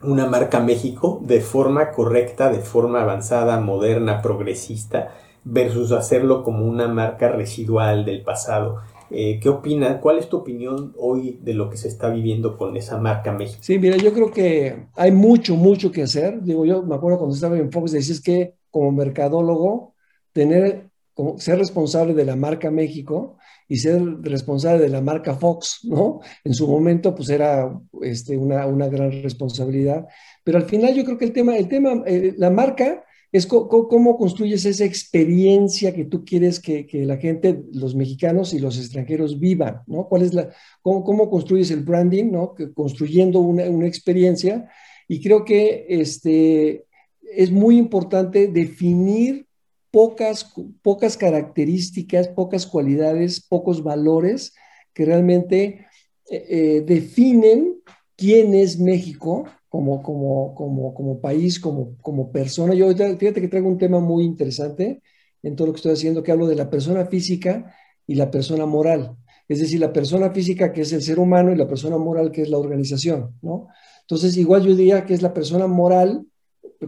[0.02, 6.88] una marca México de forma correcta, de forma avanzada, moderna, progresista, versus hacerlo como una
[6.88, 8.78] marca residual del pasado.
[9.10, 10.00] Eh, ¿Qué opina?
[10.00, 13.58] ¿Cuál es tu opinión hoy de lo que se está viviendo con esa marca México?
[13.62, 16.42] Sí, mira, yo creo que hay mucho, mucho que hacer.
[16.42, 19.94] Digo, yo me acuerdo cuando estaba en Fox, decías que como mercadólogo,
[20.32, 23.36] tener, como, ser responsable de la marca México
[23.68, 26.20] y ser responsable de la marca Fox, ¿no?
[26.44, 30.06] En su momento, pues era este, una, una gran responsabilidad.
[30.44, 34.16] Pero al final yo creo que el tema, el tema eh, la marca es cómo
[34.16, 39.82] construyes esa experiencia que tú quieres que, la gente, los mexicanos y los extranjeros vivan,
[39.86, 40.08] ¿no?
[40.08, 40.50] ¿Cuál es la,
[40.82, 42.54] cómo, construyes el branding, ¿no?
[42.74, 44.68] Construyendo una, una, experiencia.
[45.06, 46.86] Y creo que este,
[47.22, 49.46] es muy importante definir
[49.92, 50.52] pocas,
[50.82, 54.54] pocas características, pocas cualidades, pocos valores
[54.92, 55.86] que realmente
[56.28, 57.80] eh, eh, definen
[58.16, 62.74] quién es México como, como, como, como país, como, como persona.
[62.74, 65.00] Yo fíjate que traigo un tema muy interesante
[65.44, 67.72] en todo lo que estoy haciendo, que hablo de la persona física
[68.04, 69.16] y la persona moral.
[69.48, 72.42] Es decir, la persona física que es el ser humano y la persona moral que
[72.42, 73.68] es la organización, ¿no?
[74.00, 76.26] Entonces, igual yo diría que es la persona moral,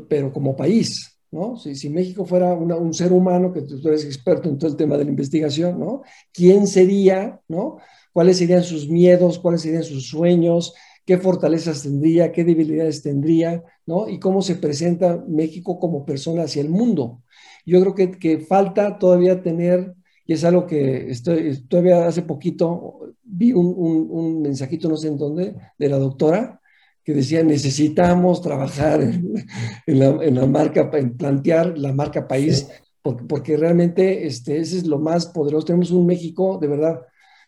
[0.09, 1.57] pero como país, ¿no?
[1.57, 5.05] Si, México fuera un ser humano, que tú eres experto en todo el tema de
[5.05, 6.03] la investigación, ¿no?
[6.33, 7.79] ¿Quién sería, ¿no?
[8.13, 9.39] ¿Cuáles serían sus miedos?
[9.39, 10.75] ¿Cuáles serían sus sueños?
[11.05, 12.33] ¿Qué fortalezas tendría?
[12.33, 13.63] ¿Qué debilidades tendría?
[13.87, 14.09] ¿no?
[14.09, 17.23] Y cómo se presenta México como persona hacia el mundo.
[17.67, 19.95] Yo creo que, que falta todavía tener,
[20.27, 25.09] y es algo que estoy, todavía hace poquito vi un, un, un mensajito, no sé
[25.09, 26.61] en dónde, de la doctora,
[27.05, 32.69] que decía necesitamos trabajar en, la, marca, en plantear la marca país,
[33.03, 35.67] porque, realmente este, ese es lo más poderoso.
[35.67, 37.01] Tenemos un México, de verdad,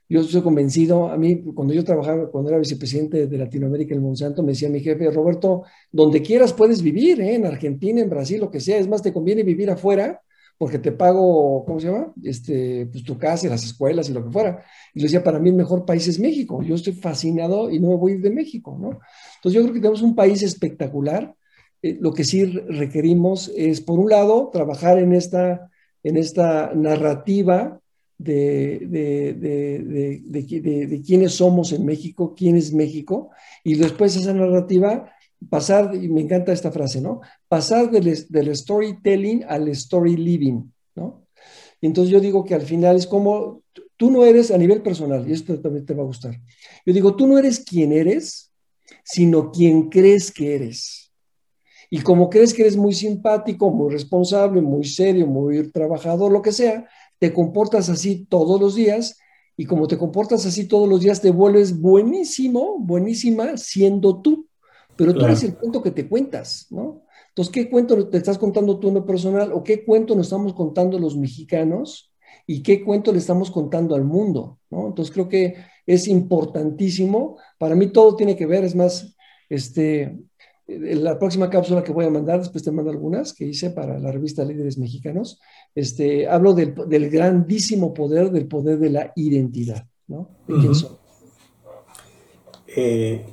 [0.09, 4.43] yo estoy convencido, a mí cuando yo trabajaba, cuando era vicepresidente de Latinoamérica en Monsanto,
[4.43, 7.35] me decía mi jefe, Roberto, donde quieras puedes vivir, ¿eh?
[7.35, 10.21] en Argentina, en Brasil, lo que sea, es más, te conviene vivir afuera
[10.57, 12.13] porque te pago, ¿cómo se llama?
[12.23, 14.65] Este, pues tu casa y las escuelas y lo que fuera.
[14.95, 16.63] Y le decía, para mí el mejor país es México.
[16.63, 19.01] Yo estoy fascinado y no me voy de México, ¿no?
[19.37, 21.35] Entonces yo creo que tenemos un país espectacular.
[21.83, 25.71] Eh, lo que sí requerimos es, por un lado, trabajar en esta,
[26.03, 27.81] en esta narrativa
[28.19, 33.31] de, de, de, de, quiénes somos en México, quién es México,
[33.63, 35.11] y después esa narrativa
[35.51, 37.21] pasar, y me encanta esta frase, ¿no?
[37.49, 40.63] Pasar del, del storytelling al story living,
[40.95, 41.27] ¿no?
[41.81, 43.63] Entonces yo digo que al final es como,
[43.97, 46.41] tú no eres a nivel personal, y esto también te va a gustar.
[46.87, 48.53] Yo digo, tú no eres quien eres,
[49.03, 51.13] sino quien crees que eres.
[51.91, 56.53] Y como crees que eres muy simpático, muy responsable, muy serio, muy trabajador, lo que
[56.53, 56.89] sea,
[57.25, 59.19] te comportas así todos los días
[59.57, 64.47] y como te comportas así todos los días, te vuelves buenísimo, buenísima siendo tú
[64.95, 67.03] pero tú eres el cuento que te cuentas, ¿no?
[67.29, 70.53] Entonces, ¿qué cuento te estás contando tú en lo personal o qué cuento nos estamos
[70.53, 72.13] contando los mexicanos
[72.47, 74.89] y qué cuento le estamos contando al mundo, ¿no?
[74.89, 75.57] Entonces, creo que
[75.87, 77.39] es importantísimo.
[77.59, 79.17] Para mí todo tiene que ver, es más,
[79.49, 80.17] este,
[80.67, 84.11] la próxima cápsula que voy a mandar, después te mando algunas que hice para la
[84.11, 85.41] revista Líderes Mexicanos,
[85.75, 90.31] este, hablo del, del grandísimo poder, del poder de la identidad, ¿no?
[90.49, 91.05] ¿De quién son?
[92.77, 93.25] Eh,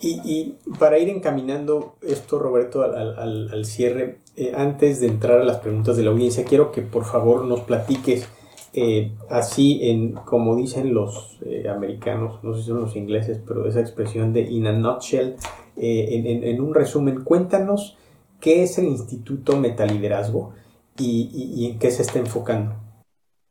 [0.00, 5.96] y, para ir encaminando esto, Roberto, al, cierre, eh, antes de entrar a las preguntas
[5.96, 8.28] de la audiencia, quiero que por favor nos platiques
[8.74, 13.80] eh, así en, como dicen los americanos, no sé si son los ingleses, pero esa
[13.80, 15.34] expresión de in a nutshell,
[15.78, 17.96] en, en, un resumen, cuéntanos
[18.40, 20.52] qué es el Instituto Metaliderazgo
[20.96, 22.74] y, y, y en qué se está enfocando.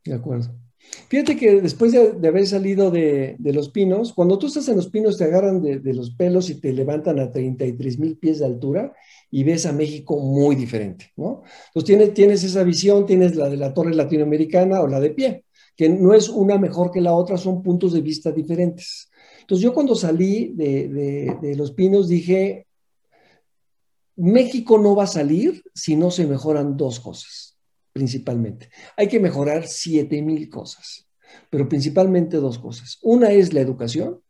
[0.03, 0.49] De acuerdo.
[1.09, 5.17] Fíjate que después de, haber salido de, los pinos, cuando tú estás en los pinos
[5.17, 8.93] te agarran de, los pelos y te levantan a 33 mil pies de altura
[9.31, 11.43] y ves a México muy diferente, ¿no?
[11.67, 15.45] Entonces tienes, tienes esa visión, tienes la de la torre latinoamericana o la de pie,
[15.75, 19.06] que no es una mejor que la otra, son puntos de vista diferentes.
[19.47, 22.67] Entonces yo cuando salí de, de Los Pinos dije,
[24.17, 27.57] México no va a salir si no se mejoran dos cosas,
[27.93, 28.69] principalmente.
[28.97, 31.07] Hay que mejorar siete mil cosas,
[31.49, 32.97] pero principalmente dos cosas.
[33.01, 34.21] Una es la educación,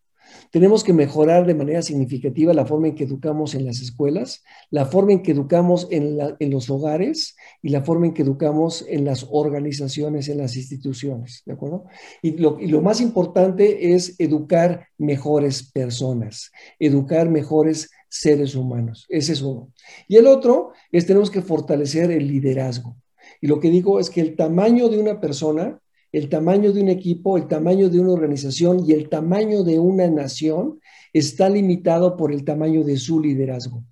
[0.52, 4.86] tenemos que mejorar de manera significativa la forma en que educamos en las escuelas, la
[4.86, 6.18] forma en que educamos en,
[6.52, 11.54] los hogares y la forma en que educamos en las organizaciones, en las instituciones, ¿de
[11.54, 11.86] acuerdo?
[12.22, 19.06] Y lo, y lo más importante es educar mejores personas, educar mejores seres humanos.
[19.10, 19.72] Ese es uno.
[20.08, 22.96] Y el otro es tenemos que fortalecer el liderazgo.
[23.42, 25.80] Y lo que digo es que el tamaño de una persona
[26.12, 30.08] el tamaño de un equipo, el tamaño de una organización y el tamaño de una
[30.08, 30.80] nación
[31.14, 33.84] está limitado por el tamaño de su liderazgo.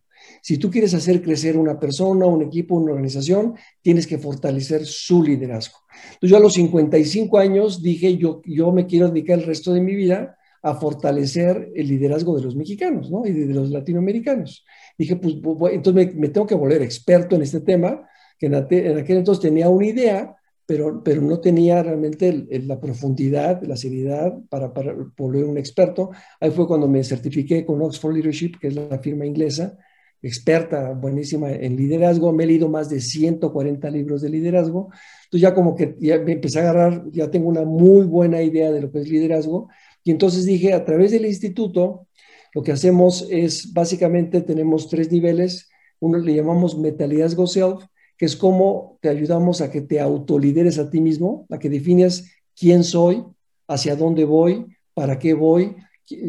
[0.41, 5.23] Si tú quieres hacer crecer una persona, un equipo, una organización, tienes que fortalecer su
[5.23, 5.77] liderazgo.
[6.13, 9.81] Entonces yo a los 55 años dije, yo, yo me quiero dedicar el resto de
[9.81, 13.25] mi vida a fortalecer el liderazgo de los mexicanos ¿no?
[13.25, 14.65] y de, los latinoamericanos.
[14.97, 15.35] Dije, pues
[15.71, 18.07] entonces me, tengo que volver experto en este tema,
[18.39, 20.35] que en aquel entonces tenía una idea,
[20.65, 26.11] pero, pero no tenía realmente la profundidad, la seriedad para, para volver un experto.
[26.39, 29.77] Ahí fue cuando me certifiqué con Oxford Leadership, que es la firma inglesa,
[30.21, 32.33] experta, buenísima en liderazgo.
[32.33, 34.89] Me he leído más de 140 libros de liderazgo.
[35.25, 38.71] Entonces ya como que ya me empecé a agarrar, ya tengo una muy buena idea
[38.71, 39.69] de lo que es liderazgo.
[40.03, 42.07] Y entonces dije, a través del instituto,
[42.53, 45.69] lo que hacemos es, básicamente tenemos tres niveles.
[45.99, 47.83] Uno le llamamos Metaliderazgo Self,
[48.17, 52.31] que es cómo te ayudamos a que te autolideres a ti mismo, a que defines
[52.55, 53.23] quién soy,
[53.67, 55.75] hacia dónde voy, para qué voy,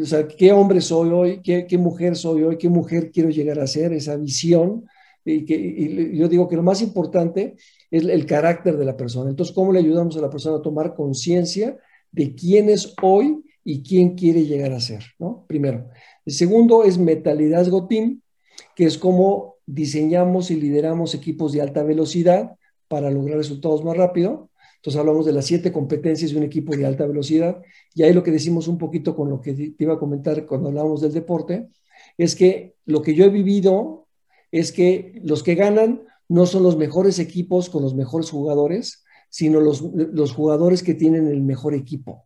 [0.03, 3.67] o sea, qué hombre soy hoy, qué, mujer soy hoy, qué mujer quiero llegar a
[3.67, 4.87] ser, esa visión.
[5.25, 7.57] Y, que, yo digo que lo más importante
[7.91, 9.29] es el carácter de la persona.
[9.29, 11.77] Entonces, ¿cómo le ayudamos a la persona a tomar conciencia
[12.11, 15.05] de quién es hoy y quién quiere llegar a ser?
[15.19, 15.45] ¿no?
[15.47, 15.89] Primero.
[16.25, 18.23] El segundo es Metalidazgo Team,
[18.75, 22.57] que es como diseñamos y lideramos equipos de alta velocidad
[22.89, 24.51] para lograr resultados más rápido.
[24.77, 27.61] Entonces hablamos de las siete competencias de un equipo de alta velocidad.
[27.95, 30.69] Y ahí lo que decimos un poquito con lo que te iba a comentar cuando
[30.69, 31.69] hablamos del deporte,
[32.17, 34.07] es que lo que yo he vivido
[34.53, 39.61] es que los que ganan no son los mejores equipos con los mejores jugadores, sino
[39.61, 42.25] los, los jugadores que tienen el mejor equipo.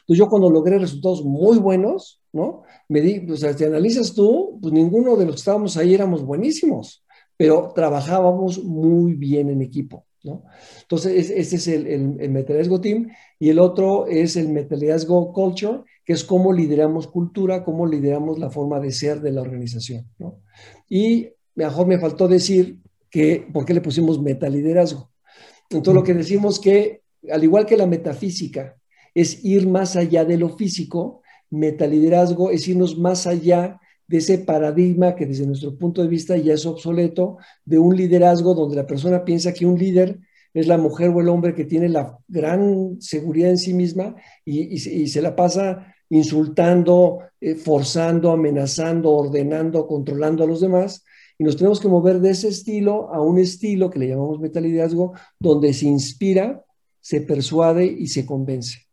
[0.00, 2.62] Entonces yo cuando logré resultados muy buenos, ¿no?
[2.88, 6.24] Me di, o sea, si analizas tú, pues ninguno de los que estábamos ahí éramos
[6.24, 7.04] buenísimos,
[7.36, 10.44] pero trabajábamos muy bien en equipo, ¿no?
[10.82, 11.86] Entonces, este es el,
[12.20, 13.08] el, Team
[13.38, 18.50] y el otro es el Metaliderazgo Culture, que es cómo lideramos cultura, cómo lideramos la
[18.50, 20.40] forma de ser de la organización, ¿no?
[20.88, 22.78] Y mejor me faltó decir
[23.10, 25.10] que, ¿por qué le pusimos metaliderazgo?
[25.70, 28.76] Entonces, lo que decimos que, al igual que la metafísica,
[29.14, 35.14] es ir más allá de lo físico, metaliderazgo es irnos más allá de ese paradigma
[35.14, 39.24] que desde nuestro punto de vista ya es obsoleto, de un liderazgo donde la persona
[39.24, 40.20] piensa que un líder
[40.54, 44.78] es la mujer o el hombre que tiene la gran seguridad en sí misma y,
[44.78, 51.04] se la pasa insultando, eh, forzando, amenazando, ordenando, controlando a los demás.
[51.36, 55.12] Y nos tenemos que mover de ese estilo a un estilo que le llamamos metaliderazgo,
[55.38, 56.64] donde se inspira,
[57.00, 58.85] se persuade y se convence.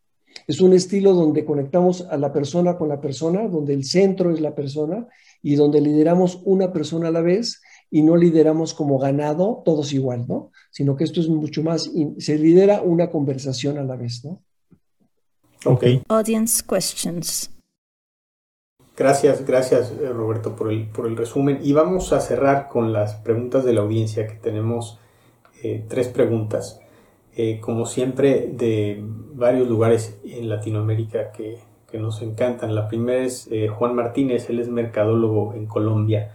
[0.46, 4.40] Es un estilo donde conectamos a la persona con la persona, donde el centro es
[4.40, 5.06] la persona
[5.42, 10.26] y donde lideramos una persona a la vez y no lideramos como ganado todos igual,
[10.26, 10.50] ¿no?
[10.70, 14.42] Sino que esto es mucho más, se lidera una conversación a la vez, ¿no?
[15.64, 15.84] Ok.
[16.08, 17.50] Audience questions.
[18.96, 21.58] Gracias, gracias eh, Roberto por el, por el resumen.
[21.62, 24.98] Y vamos a cerrar con las preguntas de la audiencia, que tenemos
[25.62, 26.80] eh, tres preguntas.
[27.36, 29.02] Eh, como siempre, de
[29.34, 31.58] varios lugares en Latinoamérica que,
[31.94, 32.74] nos encantan.
[32.74, 36.34] La primera es eh, Juan Martínez, él es mercadólogo en Colombia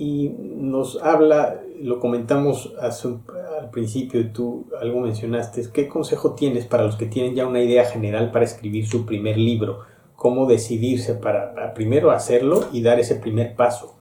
[0.00, 6.96] y nos habla, lo comentamos al principio, tú algo mencionaste, ¿qué consejo tienes para los
[6.96, 9.80] que tienen ya una idea general para escribir su primer libro?
[10.16, 13.98] ¿Cómo decidirse para, primero hacerlo y dar ese primer paso?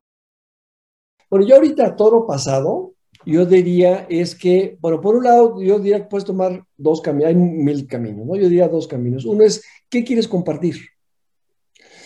[1.29, 2.93] Bueno, yo ahorita todo pasado,
[3.31, 7.29] yo diría es que, bueno, por un lado, yo diría que puedes tomar dos caminos,
[7.29, 8.35] hay mil caminos, ¿no?
[8.35, 9.25] Yo diría dos caminos.
[9.25, 10.77] Uno es, ¿qué quieres compartir?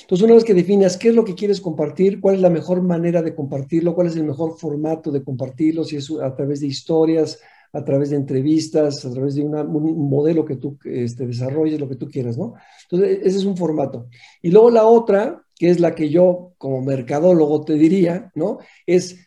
[0.02, 2.82] Entonces, una vez que definas qué es lo que quieres compartir, cuál es la mejor
[2.82, 6.68] manera de compartirlo, cuál es el mejor formato de compartirlo, si es a través de
[6.68, 7.40] historias,
[7.72, 11.96] a través de entrevistas, a través de un modelo que tú este, desarrolles, lo que
[11.96, 12.54] tú quieras, ¿no?
[12.84, 14.08] Entonces, ese es un formato.
[14.42, 18.60] Y luego la otra, que es la que yo como mercadólogo te diría, ¿no?
[18.86, 19.23] Es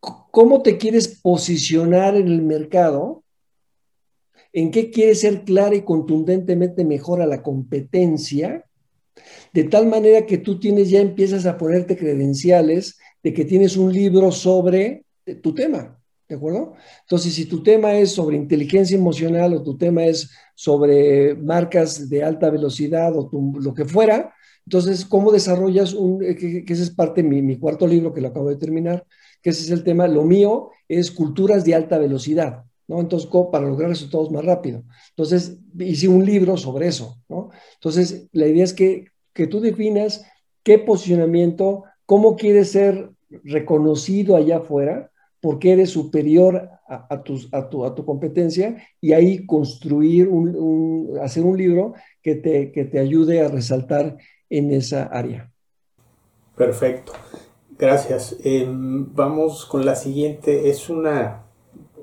[0.00, 3.24] cómo te quieres posicionar en el mercado,
[4.52, 8.64] en qué quieres ser clara y contundentemente mejor a la competencia
[9.52, 13.92] De tal manera que tú tienes, ya empiezas a ponerte credenciales de que tienes un
[13.92, 15.04] libro sobre
[15.42, 15.98] tu tema.
[16.28, 16.74] ¿De acuerdo?
[17.00, 22.22] Entonces, si tu tema es sobre inteligencia emocional o tu tema es sobre marcas de
[22.22, 24.34] alta velocidad o lo que fuera,
[24.68, 28.28] entonces, ¿cómo desarrollas un, eh, que, ese es parte de mi, cuarto libro que lo
[28.28, 29.06] acabo de terminar,
[29.42, 33.00] que ese es el tema, lo mío es culturas de alta velocidad, ¿no?
[33.00, 34.82] Entonces, para lograr resultados más rápido.
[35.10, 37.50] Entonces, hice un libro sobre eso, ¿no?
[37.74, 40.24] Entonces, la idea es que, que tú definas
[40.62, 43.10] qué posicionamiento, cómo quieres ser
[43.44, 45.10] reconocido allá afuera,
[45.40, 51.56] porque eres superior a, a, tu, a, tu, competencia y ahí construir, un, hacer un
[51.56, 54.16] libro que te, que te ayude a resaltar
[54.50, 55.50] en esa área.
[56.56, 57.12] Perfecto.
[57.78, 58.36] Gracias.
[58.42, 60.68] Em, vamos con la siguiente.
[60.68, 61.44] Es una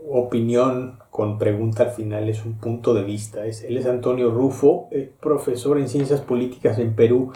[0.09, 3.45] opinión con pregunta al final, es un punto de vista.
[3.45, 7.34] Es, él es Antonio Rufo, eh, profesor en ciencias políticas en Perú.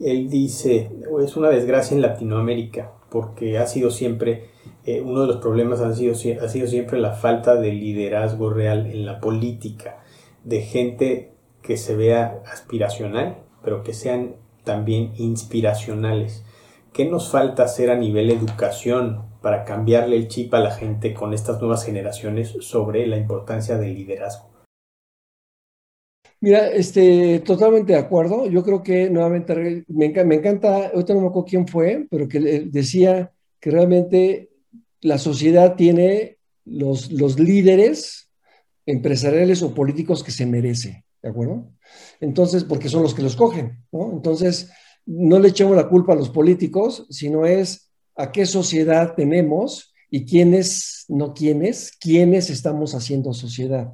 [0.00, 0.90] Él dice,
[1.24, 4.50] es una desgracia en Latinoamérica porque ha sido siempre,
[4.84, 8.86] eh, uno de los problemas ha sido, ha sido siempre la falta de liderazgo real
[8.86, 10.00] en la política,
[10.44, 16.44] de gente que se vea aspiracional, pero que sean también inspiracionales.
[16.92, 21.32] ¿Qué nos falta hacer a nivel educación para cambiarle el chip a la gente con
[21.32, 24.48] estas nuevas generaciones sobre la importancia del liderazgo?
[26.40, 28.46] Mira, este, totalmente de acuerdo.
[28.46, 33.32] Yo creo que nuevamente me, encanta, ahorita no me acuerdo quién fue, pero que decía
[33.60, 34.50] que realmente
[35.00, 38.30] la sociedad tiene los, los líderes
[38.86, 41.70] empresariales o políticos que se merece, ¿de acuerdo?
[42.20, 44.12] Entonces, porque son los que los cogen, ¿no?
[44.12, 44.70] Entonces,
[45.08, 50.26] no le echemos la culpa a los políticos, sino es a qué sociedad tenemos y
[50.26, 53.90] quiénes, no quiénes, quiénes estamos haciendo sociedad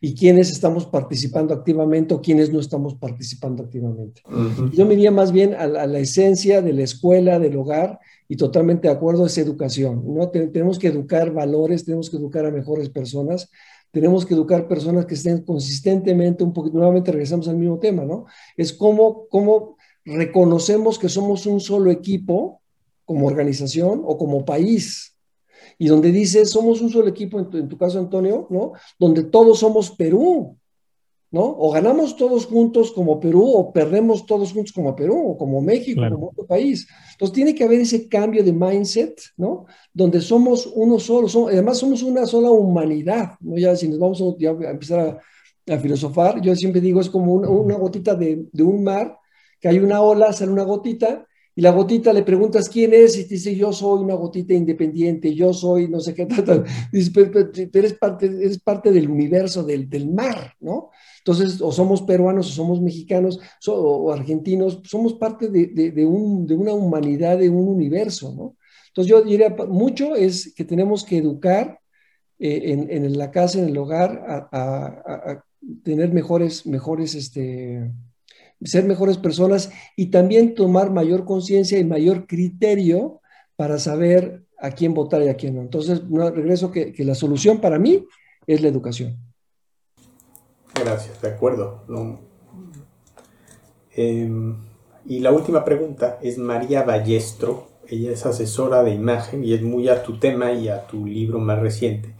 [0.00, 4.22] y quiénes estamos participando activamente o quiénes no estamos participando activamente.
[4.72, 8.88] Yo me iría más bien a la, esencia de la escuela, del hogar, y totalmente
[8.88, 10.02] de acuerdo, es educación.
[10.04, 10.30] ¿no?
[10.30, 13.50] tenemos que educar valores, tenemos que educar a mejores personas,
[13.92, 18.26] tenemos que educar personas que estén consistentemente, un poquito, nuevamente regresamos al mismo tema, ¿no?
[18.56, 19.75] Es cómo, cómo
[20.06, 22.62] reconocemos que somos un solo equipo
[23.04, 25.16] como organización o como país,
[25.78, 28.72] y donde dices, somos un solo equipo, en tu, caso, Antonio, ¿no?
[28.98, 30.56] Donde todos somos Perú,
[31.30, 31.42] ¿no?
[31.42, 36.00] O ganamos todos juntos como Perú, o perdemos todos juntos como Perú, o como México,
[36.10, 36.86] como otro país.
[37.12, 39.66] Entonces, tiene que haber ese cambio de mindset, ¿no?
[39.92, 43.58] Donde somos uno solo, además somos una sola humanidad, ¿no?
[43.58, 45.20] Ya si nos vamos a, empezar
[45.68, 49.18] a, filosofar, yo siempre digo, es como una, gotita de, de un mar,
[49.60, 51.26] que hay una ola, sale una gotita,
[51.58, 55.34] y la gotita le preguntas quién es y te dice yo soy una gotita independiente,
[55.34, 56.26] yo soy no sé qué,
[56.92, 60.90] dice, pero, eres, parte, eres parte del universo, del, del, mar, ¿no?
[61.20, 66.54] Entonces, o somos peruanos, o somos mexicanos, o argentinos, somos parte de, de, un, de,
[66.54, 68.56] una humanidad, de un universo, ¿no?
[68.88, 71.80] Entonces, yo diría, mucho es que tenemos que educar
[72.38, 75.44] eh, en, en, la casa, en el hogar, a, a, a
[75.82, 77.90] tener mejores, mejores, este,
[78.62, 83.20] ser mejores personas y también tomar mayor conciencia y mayor criterio
[83.56, 85.60] para saber a quién votar y a quién no.
[85.60, 88.06] Entonces, regreso que, la solución para mí
[88.46, 89.18] es la educación.
[90.74, 91.84] Gracias, de acuerdo.
[93.94, 94.56] Em,
[95.06, 97.68] y la última pregunta es María Ballestro.
[97.88, 101.38] Ella es asesora de imagen y es muy a tu tema y a tu libro
[101.38, 102.14] más reciente.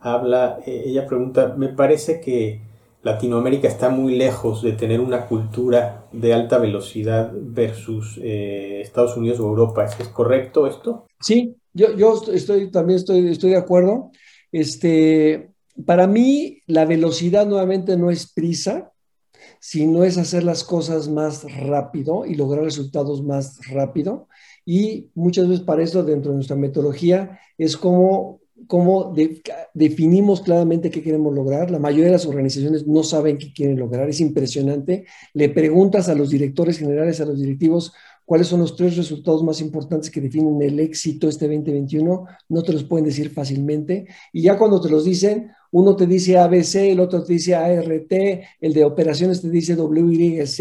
[0.00, 2.60] Habla, eh, ella pregunta, me parece que
[3.06, 9.38] Latinoamérica está muy lejos de tener una cultura de alta velocidad versus eh, Estados Unidos
[9.38, 9.84] o Europa.
[9.84, 11.06] ¿Es, correcto esto?
[11.20, 14.10] Sí, yo, yo estoy, también estoy, estoy de acuerdo.
[14.50, 15.52] Este,
[15.84, 18.92] para mí, la velocidad nuevamente no es prisa,
[19.60, 24.26] sino es hacer las cosas más rápido y lograr resultados más rápido.
[24.64, 29.14] Y muchas veces para eso, dentro de nuestra metodología, es como cómo
[29.74, 31.70] definimos claramente qué queremos lograr.
[31.70, 35.06] La mayoría de las organizaciones no saben qué quieren lograr, es impresionante.
[35.34, 37.92] Le preguntas a los directores generales, a los directivos,
[38.24, 42.72] cuáles son los tres resultados más importantes que definen el éxito este 2021, no te
[42.72, 44.06] los pueden decir fácilmente.
[44.32, 48.12] Y ya cuando te los dicen, uno te dice ABC, el otro te dice ART,
[48.60, 50.60] el de operaciones te dice WYZ,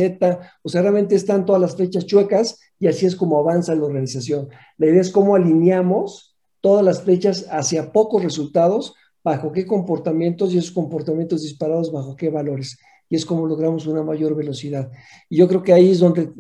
[0.62, 4.48] o sea, realmente están todas las fechas chuecas y así es como avanza la organización.
[4.78, 6.35] La idea es cómo alineamos
[6.66, 12.32] todas las flechas hacia pocos resultados, bajo qué comportamientos y esos comportamientos disparados bajo qué
[12.32, 12.80] valores.
[13.08, 14.90] Y es como logramos una mayor velocidad.
[15.30, 16.32] Y yo creo que ahí es donde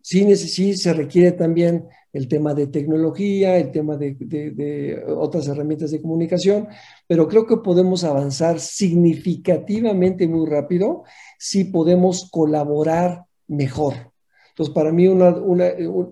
[0.00, 5.90] sí, sí se requiere también el tema de tecnología, el tema de, de otras herramientas
[5.90, 6.68] de comunicación,
[7.08, 11.02] pero creo que podemos avanzar significativamente muy rápido
[11.40, 14.12] si podemos colaborar mejor.
[14.50, 15.34] Entonces, para mí, una,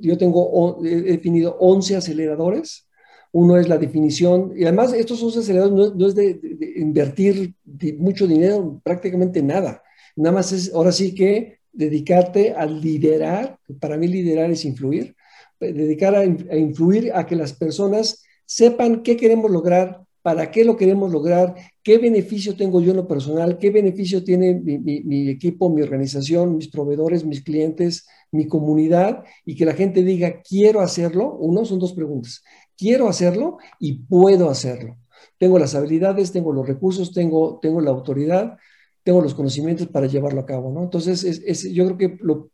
[0.00, 2.89] yo tengo, he definido 11 aceleradores.
[3.32, 6.40] Uno es la definición, y además estos 11 aceleradores no, es de,
[6.76, 7.54] invertir
[7.98, 9.82] mucho dinero, prácticamente nada.
[10.16, 15.14] Nada más es, ahora sí que dedicarte a liderar, para mí liderar es influir,
[15.60, 20.76] dedicar a, a influir a que las personas sepan qué queremos lograr, para qué lo
[20.76, 25.82] queremos lograr, qué beneficio tengo yo en lo personal, qué beneficio tiene mi, equipo, mi
[25.82, 31.36] organización, mis proveedores, mis clientes, mi comunidad, y que la gente diga, quiero hacerlo.
[31.36, 32.42] Uno, son dos preguntas.
[32.80, 34.96] Quiero hacerlo y puedo hacerlo.
[35.36, 38.56] Tengo las habilidades, tengo los recursos, tengo, tengo la autoridad,
[39.02, 40.82] tengo los conocimientos para llevarlo a cabo, ¿no?
[40.82, 42.48] Entonces, es, yo creo que lo,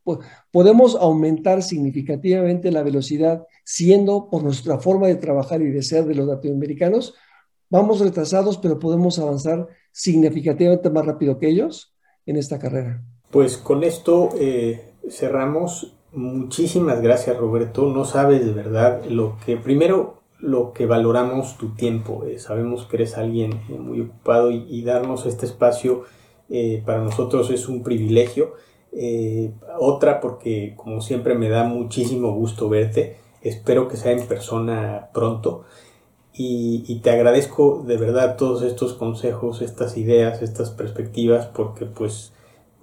[0.50, 6.16] podemos aumentar significativamente la velocidad siendo por nuestra forma de trabajar y de ser de
[6.16, 7.14] los latinoamericanos,
[7.70, 11.94] vamos retrasados, pero podemos avanzar significativamente más rápido que ellos
[12.26, 13.00] en esta carrera.
[13.30, 15.95] Pues con esto eh, cerramos.
[16.16, 17.92] Muchísimas gracias Roberto.
[17.92, 22.24] No sabes de verdad lo que primero lo que valoramos tu tiempo.
[22.24, 26.04] Eh, sabemos que eres alguien eh, muy ocupado y, darnos este espacio
[26.86, 28.54] para nosotros es un privilegio.
[29.78, 33.18] otra porque como siempre me da muchísimo gusto verte.
[33.42, 35.64] Espero que sea en persona pronto.
[36.32, 42.32] Y, te agradezco de verdad todos estos consejos, estas ideas, estas perspectivas, porque pues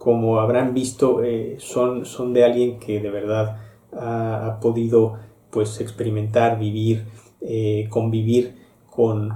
[0.03, 3.61] como habrán visto eh, son, son de alguien que de verdad
[3.93, 5.17] ha, podido
[5.49, 7.05] pues experimentar, vivir,
[7.39, 8.55] eh, convivir
[8.89, 9.31] con,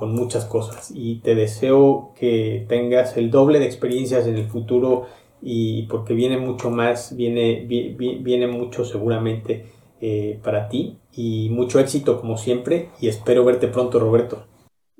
[0.00, 0.90] muchas cosas.
[0.94, 5.04] Y te deseo que tengas el doble de experiencias en el futuro
[5.42, 9.66] y porque viene mucho más, viene, viene mucho seguramente
[10.00, 14.44] eh, para ti y mucho éxito como siempre y espero verte pronto, Roberto.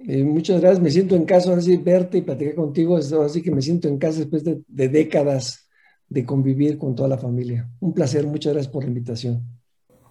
[0.08, 3.60] Eh, muchas gracias, me siento en casa, así verte y platicar contigo, así que me
[3.60, 5.68] siento en casa después de, décadas
[6.08, 7.68] de convivir con toda la familia.
[7.78, 9.42] Un placer, muchas gracias por la invitación.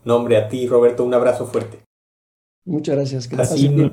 [0.06, 1.80] nombre a ti, Roberto, un abrazo fuerte.
[2.64, 3.28] Muchas gracias.
[3.28, 3.92] Que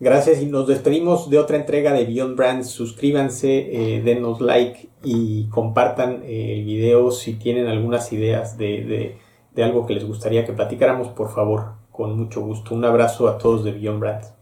[0.00, 2.66] Gracias y nos despedimos de otra entrega de Beyond Brands.
[2.66, 9.16] Suscríbanse, eh, denos like y compartan el video si tienen algunas ideas de
[9.54, 12.74] de algo que les gustaría que platicáramos, por favor, con mucho gusto.
[12.74, 14.41] Un abrazo a todos de Beyond Brands.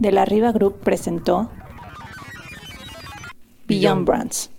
[0.00, 1.50] De la Riva Group presentó
[3.68, 4.50] Beyond Brands,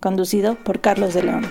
[0.00, 1.46] conducido por Carlos de León.